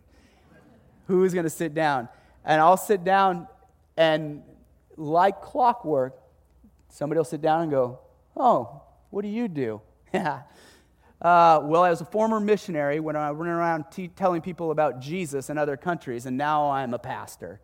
Who's 1.08 1.34
going 1.34 1.44
to 1.44 1.50
sit 1.50 1.74
down? 1.74 2.08
And 2.46 2.62
I'll 2.62 2.78
sit 2.78 3.04
down, 3.04 3.48
and 3.98 4.42
like 4.98 5.42
clockwork, 5.42 6.16
somebody 6.90 7.18
will 7.18 7.26
sit 7.26 7.42
down 7.42 7.64
and 7.64 7.72
go, 7.72 8.00
Oh, 8.36 8.82
what 9.10 9.22
do 9.22 9.28
you 9.28 9.48
do? 9.48 9.82
Yeah. 10.14 10.42
Uh, 11.22 11.62
well, 11.64 11.84
I 11.84 11.92
was 11.92 12.02
a 12.02 12.06
former 12.06 12.40
missionary 12.40 13.00
when 13.00 13.16
I 13.16 13.30
went 13.32 13.50
around 13.50 13.86
t- 13.92 14.08
telling 14.08 14.42
people 14.42 14.72
about 14.72 15.00
Jesus 15.00 15.52
in 15.52 15.58
other 15.58 15.78
countries, 15.78 16.26
and 16.26 16.36
now 16.36 16.72
I'm 16.72 16.96
a 16.96 17.00
pastor. 17.00 17.62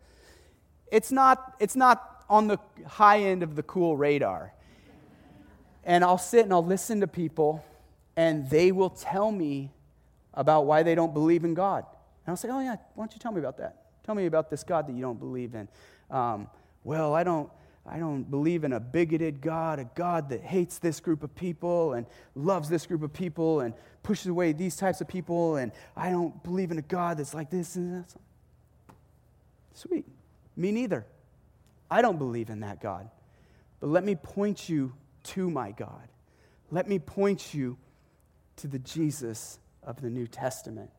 It's 0.92 1.10
not, 1.10 1.56
it's 1.58 1.74
not 1.74 2.24
on 2.28 2.46
the 2.46 2.58
high 2.86 3.20
end 3.20 3.42
of 3.42 3.56
the 3.56 3.64
cool 3.64 3.96
radar. 3.96 4.52
And 5.82 6.04
I'll 6.04 6.18
sit 6.18 6.44
and 6.44 6.52
I'll 6.52 6.64
listen 6.64 7.00
to 7.00 7.08
people, 7.08 7.64
and 8.16 8.48
they 8.48 8.70
will 8.70 8.90
tell 8.90 9.32
me 9.32 9.72
about 10.34 10.66
why 10.66 10.84
they 10.84 10.94
don't 10.94 11.12
believe 11.12 11.44
in 11.44 11.54
God. 11.54 11.84
And 12.24 12.32
I'll 12.32 12.36
say, 12.36 12.48
Oh, 12.50 12.60
yeah, 12.60 12.76
why 12.94 13.04
don't 13.04 13.12
you 13.12 13.18
tell 13.18 13.32
me 13.32 13.40
about 13.40 13.58
that? 13.58 13.86
Tell 14.04 14.14
me 14.14 14.26
about 14.26 14.50
this 14.50 14.62
God 14.62 14.86
that 14.86 14.92
you 14.92 15.02
don't 15.02 15.18
believe 15.18 15.54
in. 15.54 15.68
Um, 16.10 16.48
well, 16.84 17.12
I 17.12 17.24
don't, 17.24 17.50
I 17.90 17.98
don't 17.98 18.30
believe 18.30 18.64
in 18.64 18.72
a 18.72 18.80
bigoted 18.80 19.40
God, 19.40 19.78
a 19.78 19.88
God 19.94 20.28
that 20.30 20.42
hates 20.42 20.78
this 20.78 21.00
group 21.00 21.22
of 21.22 21.34
people 21.34 21.94
and 21.94 22.06
loves 22.34 22.68
this 22.68 22.86
group 22.86 23.02
of 23.02 23.12
people 23.12 23.60
and 23.60 23.74
pushes 24.02 24.26
away 24.26 24.52
these 24.52 24.76
types 24.76 25.00
of 25.00 25.08
people. 25.08 25.56
And 25.56 25.72
I 25.96 26.10
don't 26.10 26.42
believe 26.42 26.70
in 26.70 26.78
a 26.78 26.82
God 26.82 27.18
that's 27.18 27.34
like 27.34 27.50
this 27.50 27.76
and 27.76 28.04
that. 28.04 28.14
Sweet. 29.74 30.04
Me 30.56 30.72
neither. 30.72 31.06
I 31.90 32.02
don't 32.02 32.18
believe 32.18 32.50
in 32.50 32.60
that 32.60 32.80
God. 32.80 33.08
But 33.80 33.88
let 33.88 34.04
me 34.04 34.16
point 34.16 34.68
you 34.68 34.92
to 35.24 35.48
my 35.50 35.70
God. 35.70 36.08
Let 36.70 36.88
me 36.88 36.98
point 36.98 37.54
you 37.54 37.78
to 38.56 38.66
the 38.66 38.78
Jesus 38.80 39.58
of 39.82 40.02
the 40.02 40.10
New 40.10 40.26
Testament. 40.26 40.90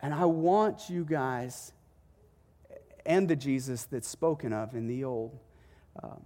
And 0.00 0.14
I 0.14 0.24
want 0.24 0.88
you 0.88 1.04
guys 1.04 1.72
and 3.06 3.28
the 3.28 3.36
Jesus 3.36 3.84
that's 3.84 4.08
spoken 4.08 4.52
of 4.52 4.74
in 4.74 4.86
the 4.86 5.04
Old. 5.04 5.38
Um, 6.02 6.20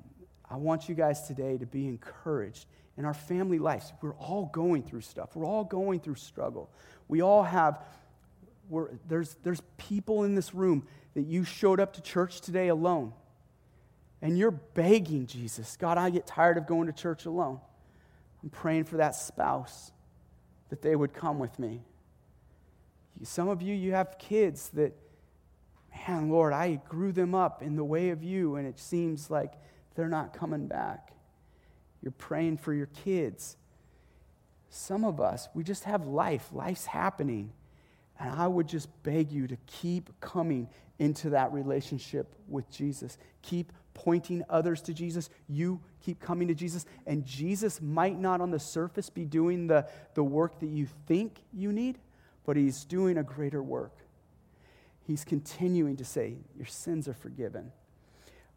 I 0.50 0.56
want 0.56 0.88
you 0.88 0.94
guys 0.94 1.26
today 1.26 1.58
to 1.58 1.66
be 1.66 1.86
encouraged 1.86 2.66
in 2.96 3.04
our 3.04 3.14
family 3.14 3.58
lives. 3.58 3.92
We're 4.00 4.14
all 4.14 4.46
going 4.46 4.82
through 4.82 5.02
stuff, 5.02 5.36
we're 5.36 5.46
all 5.46 5.64
going 5.64 6.00
through 6.00 6.16
struggle. 6.16 6.70
We 7.06 7.22
all 7.22 7.42
have, 7.42 7.82
there's, 9.06 9.36
there's 9.42 9.62
people 9.76 10.24
in 10.24 10.34
this 10.34 10.54
room 10.54 10.86
that 11.14 11.22
you 11.22 11.44
showed 11.44 11.80
up 11.80 11.94
to 11.94 12.02
church 12.02 12.40
today 12.40 12.68
alone. 12.68 13.12
And 14.20 14.36
you're 14.36 14.50
begging 14.50 15.26
Jesus, 15.26 15.76
God, 15.76 15.96
I 15.96 16.10
get 16.10 16.26
tired 16.26 16.58
of 16.58 16.66
going 16.66 16.86
to 16.86 16.92
church 16.92 17.24
alone. 17.24 17.60
I'm 18.42 18.50
praying 18.50 18.84
for 18.84 18.96
that 18.96 19.14
spouse 19.14 19.92
that 20.70 20.82
they 20.82 20.94
would 20.94 21.14
come 21.14 21.38
with 21.38 21.58
me. 21.58 21.80
Some 23.22 23.48
of 23.48 23.62
you, 23.62 23.74
you 23.74 23.92
have 23.92 24.16
kids 24.18 24.68
that, 24.70 24.96
man, 26.06 26.28
Lord, 26.28 26.52
I 26.52 26.80
grew 26.88 27.12
them 27.12 27.34
up 27.34 27.62
in 27.62 27.76
the 27.76 27.84
way 27.84 28.10
of 28.10 28.22
you, 28.22 28.56
and 28.56 28.66
it 28.66 28.78
seems 28.78 29.30
like 29.30 29.52
they're 29.94 30.08
not 30.08 30.32
coming 30.32 30.66
back. 30.66 31.12
You're 32.02 32.12
praying 32.12 32.58
for 32.58 32.72
your 32.72 32.86
kids. 32.86 33.56
Some 34.70 35.04
of 35.04 35.20
us, 35.20 35.48
we 35.54 35.64
just 35.64 35.84
have 35.84 36.06
life, 36.06 36.48
life's 36.52 36.86
happening. 36.86 37.52
And 38.20 38.30
I 38.34 38.46
would 38.46 38.68
just 38.68 38.88
beg 39.02 39.32
you 39.32 39.46
to 39.46 39.56
keep 39.66 40.10
coming 40.20 40.68
into 40.98 41.30
that 41.30 41.52
relationship 41.52 42.34
with 42.48 42.70
Jesus. 42.70 43.16
Keep 43.42 43.72
pointing 43.94 44.44
others 44.48 44.80
to 44.82 44.94
Jesus. 44.94 45.30
You 45.48 45.80
keep 46.00 46.20
coming 46.20 46.48
to 46.48 46.54
Jesus. 46.54 46.84
And 47.06 47.24
Jesus 47.24 47.80
might 47.80 48.18
not 48.18 48.40
on 48.40 48.50
the 48.50 48.58
surface 48.58 49.08
be 49.10 49.24
doing 49.24 49.66
the, 49.66 49.86
the 50.14 50.24
work 50.24 50.60
that 50.60 50.68
you 50.68 50.86
think 51.06 51.38
you 51.52 51.72
need, 51.72 51.98
but 52.44 52.56
he's 52.56 52.84
doing 52.84 53.18
a 53.18 53.22
greater 53.22 53.62
work. 53.62 53.92
He's 55.08 55.24
continuing 55.24 55.96
to 55.96 56.04
say, 56.04 56.34
Your 56.54 56.66
sins 56.66 57.08
are 57.08 57.14
forgiven. 57.14 57.72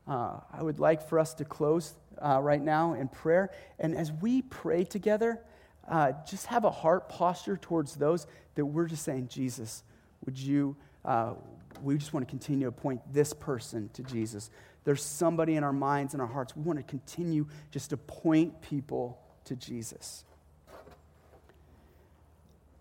Uh, 0.06 0.42
I 0.52 0.62
would 0.62 0.80
like 0.80 1.08
for 1.08 1.18
us 1.18 1.34
to 1.36 1.46
close 1.46 1.94
uh, 2.22 2.40
right 2.42 2.62
now 2.62 2.94
in 2.94 3.08
prayer. 3.08 3.52
And 3.80 3.96
as 3.96 4.12
we 4.12 4.42
pray 4.42 4.84
together, 4.84 5.40
uh, 5.88 6.12
just 6.30 6.48
have 6.48 6.66
a 6.66 6.70
heart 6.70 7.08
posture 7.08 7.56
towards 7.56 7.96
those 7.96 8.28
that 8.56 8.66
we're 8.66 8.88
just 8.88 9.04
saying, 9.04 9.30
Jesus, 9.30 9.84
would 10.26 10.38
you, 10.38 10.76
uh, 11.06 11.36
we 11.82 11.98
just 11.98 12.14
want 12.14 12.28
to 12.28 12.30
continue 12.30 12.66
to 12.66 12.72
point 12.74 13.00
this 13.14 13.32
person 13.32 13.90
to 13.94 14.04
Jesus. 14.04 14.50
There's 14.84 15.02
somebody 15.02 15.56
in 15.56 15.64
our 15.64 15.72
minds 15.72 16.14
and 16.14 16.22
our 16.22 16.28
hearts. 16.28 16.54
We 16.54 16.64
want 16.64 16.80
to 16.80 16.84
continue 16.84 17.48
just 17.72 17.92
to 17.92 17.98
point 17.98 18.62
people 18.62 19.22
to 19.46 19.56
Jesus. 19.56 20.26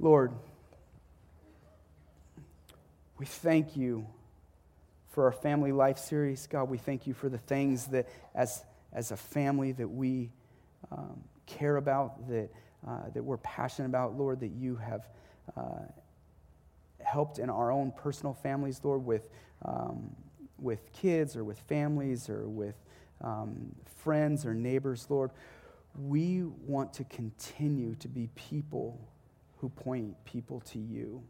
Lord, 0.01 0.33
we 3.21 3.27
thank 3.27 3.77
you 3.77 4.07
for 5.11 5.27
our 5.27 5.33
family 5.33 5.73
life 5.73 5.99
series. 5.99 6.47
God, 6.47 6.71
we 6.71 6.79
thank 6.79 7.07
you 7.07 7.13
for 7.13 7.29
the 7.29 7.37
things 7.37 7.89
that, 7.89 8.09
as, 8.35 8.65
as 8.95 9.11
a 9.11 9.17
family, 9.17 9.73
that 9.73 9.89
we 9.89 10.31
um, 10.91 11.23
care 11.45 11.77
about, 11.77 12.27
that, 12.31 12.49
uh, 12.89 13.11
that 13.13 13.23
we're 13.23 13.37
passionate 13.37 13.89
about, 13.89 14.17
Lord, 14.17 14.41
that 14.41 14.53
you 14.53 14.75
have 14.77 15.07
uh, 15.55 15.83
helped 17.05 17.39
in 17.39 17.51
our 17.51 17.71
own 17.71 17.93
personal 17.95 18.33
families, 18.33 18.81
Lord, 18.83 19.05
with, 19.05 19.29
um, 19.67 20.17
with 20.59 20.91
kids 20.95 21.37
or 21.37 21.45
with 21.45 21.59
families 21.61 22.31
or 22.31 22.49
with 22.49 22.77
um, 23.21 23.75
friends 23.99 24.47
or 24.47 24.55
neighbors, 24.55 25.09
Lord. 25.11 25.31
We 25.95 26.45
want 26.67 26.95
to 26.95 27.05
continue 27.05 27.97
to 27.97 28.09
be 28.09 28.31
people 28.35 28.99
who 29.59 29.69
point 29.69 30.17
people 30.25 30.61
to 30.61 30.79
you. 30.79 31.23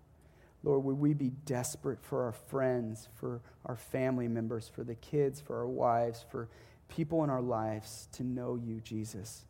Lord, 0.62 0.84
would 0.84 0.98
we 0.98 1.14
be 1.14 1.30
desperate 1.46 2.02
for 2.02 2.24
our 2.24 2.32
friends, 2.32 3.08
for 3.14 3.40
our 3.64 3.76
family 3.76 4.28
members, 4.28 4.68
for 4.68 4.84
the 4.84 4.94
kids, 4.94 5.40
for 5.40 5.58
our 5.58 5.68
wives, 5.68 6.24
for 6.30 6.48
people 6.88 7.24
in 7.24 7.30
our 7.30 7.40
lives 7.40 8.08
to 8.12 8.24
know 8.24 8.56
you, 8.56 8.80
Jesus? 8.80 9.46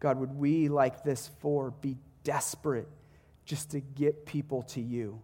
God, 0.00 0.18
would 0.18 0.34
we, 0.34 0.68
like 0.68 1.02
this 1.02 1.30
four, 1.40 1.70
be 1.70 1.96
desperate 2.22 2.88
just 3.44 3.70
to 3.72 3.80
get 3.80 4.24
people 4.24 4.62
to 4.62 4.80
you? 4.80 5.20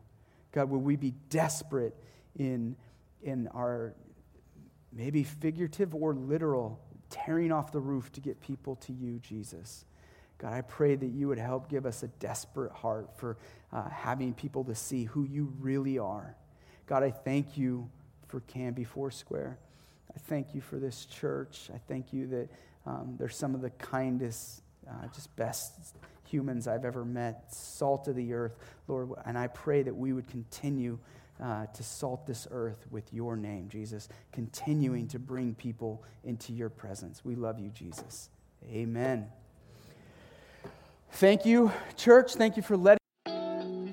God, 0.53 0.68
would 0.68 0.83
we 0.83 0.96
be 0.96 1.14
desperate 1.31 1.96
in, 2.38 2.76
in 3.22 3.48
our 3.48 3.94
maybe 4.92 5.22
figurative 5.22 5.94
or 5.94 6.14
literal 6.14 6.81
tearing 7.09 7.50
off 7.53 7.72
the 7.72 7.81
roof 7.81 8.12
to 8.12 8.20
get 8.20 8.40
people 8.40 8.76
to 8.76 8.92
you, 8.92 9.18
Jesus? 9.20 9.85
God, 10.40 10.55
I 10.55 10.62
pray 10.62 10.94
that 10.94 11.07
you 11.07 11.29
would 11.29 11.38
help 11.38 11.68
give 11.68 11.85
us 11.85 12.03
a 12.03 12.09
desperate 12.09 12.72
heart 12.72 13.11
for 13.16 13.37
uh, 13.72 13.88
having 13.90 14.33
people 14.33 14.64
to 14.64 14.74
see 14.74 15.05
who 15.05 15.24
you 15.24 15.53
really 15.61 15.98
are. 15.98 16.35
God, 16.87 17.03
I 17.03 17.11
thank 17.11 17.59
you 17.59 17.90
for 18.29 18.40
Canby 18.40 18.85
Foursquare. 18.85 19.59
I 20.14 20.18
thank 20.18 20.55
you 20.55 20.62
for 20.62 20.79
this 20.79 21.05
church. 21.05 21.68
I 21.74 21.79
thank 21.88 22.12
you 22.14 22.26
that 22.29 22.48
um, 22.87 23.16
they're 23.18 23.29
some 23.29 23.55
of 23.55 23.61
the 23.61 23.70
kindest, 23.70 24.62
uh, 24.88 25.09
just 25.14 25.35
best 25.37 25.72
humans 26.24 26.66
I've 26.66 26.87
ever 26.87 27.05
met, 27.05 27.53
salt 27.53 28.09
of 28.09 28.16
the 28.16 28.33
earth, 28.33 28.57
Lord. 28.88 29.11
And 29.26 29.37
I 29.37 29.48
pray 29.48 29.83
that 29.83 29.94
we 29.94 30.14
would 30.14 30.29
continue 30.29 30.98
uh, 31.42 31.66
to 31.66 31.83
salt 31.83 32.26
this 32.26 32.48
earth 32.50 32.87
with 32.90 33.12
your 33.12 33.37
name, 33.37 33.68
Jesus, 33.68 34.09
continuing 34.33 35.07
to 35.09 35.18
bring 35.18 35.55
people 35.55 36.03
into 36.24 36.55
your 36.55 36.70
presence. 36.70 37.24
We 37.24 37.35
love 37.35 37.59
you, 37.59 37.68
Jesus. 37.68 38.31
Amen. 38.70 39.26
Thank 41.12 41.44
you, 41.44 41.73
church. 41.96 42.35
Thank 42.35 42.57
you 42.57 42.62
for 42.62 42.77
letting. 42.77 43.01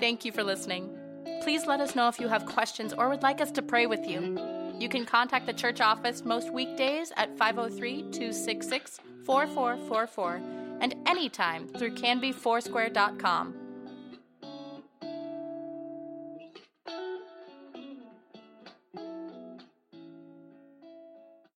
Thank 0.00 0.24
you 0.24 0.32
for 0.32 0.42
listening. 0.42 0.94
Please 1.42 1.66
let 1.66 1.80
us 1.80 1.94
know 1.94 2.08
if 2.08 2.20
you 2.20 2.28
have 2.28 2.46
questions 2.46 2.92
or 2.92 3.08
would 3.08 3.22
like 3.22 3.40
us 3.40 3.50
to 3.52 3.62
pray 3.62 3.86
with 3.86 4.06
you. 4.06 4.38
You 4.78 4.88
can 4.88 5.04
contact 5.04 5.46
the 5.46 5.52
church 5.52 5.80
office 5.80 6.24
most 6.24 6.52
weekdays 6.52 7.12
at 7.16 7.36
503 7.36 8.02
266 8.12 9.00
4444 9.24 10.40
and 10.80 10.94
anytime 11.06 11.66
through 11.68 11.94
canbyfoursquare.com. 11.94 13.67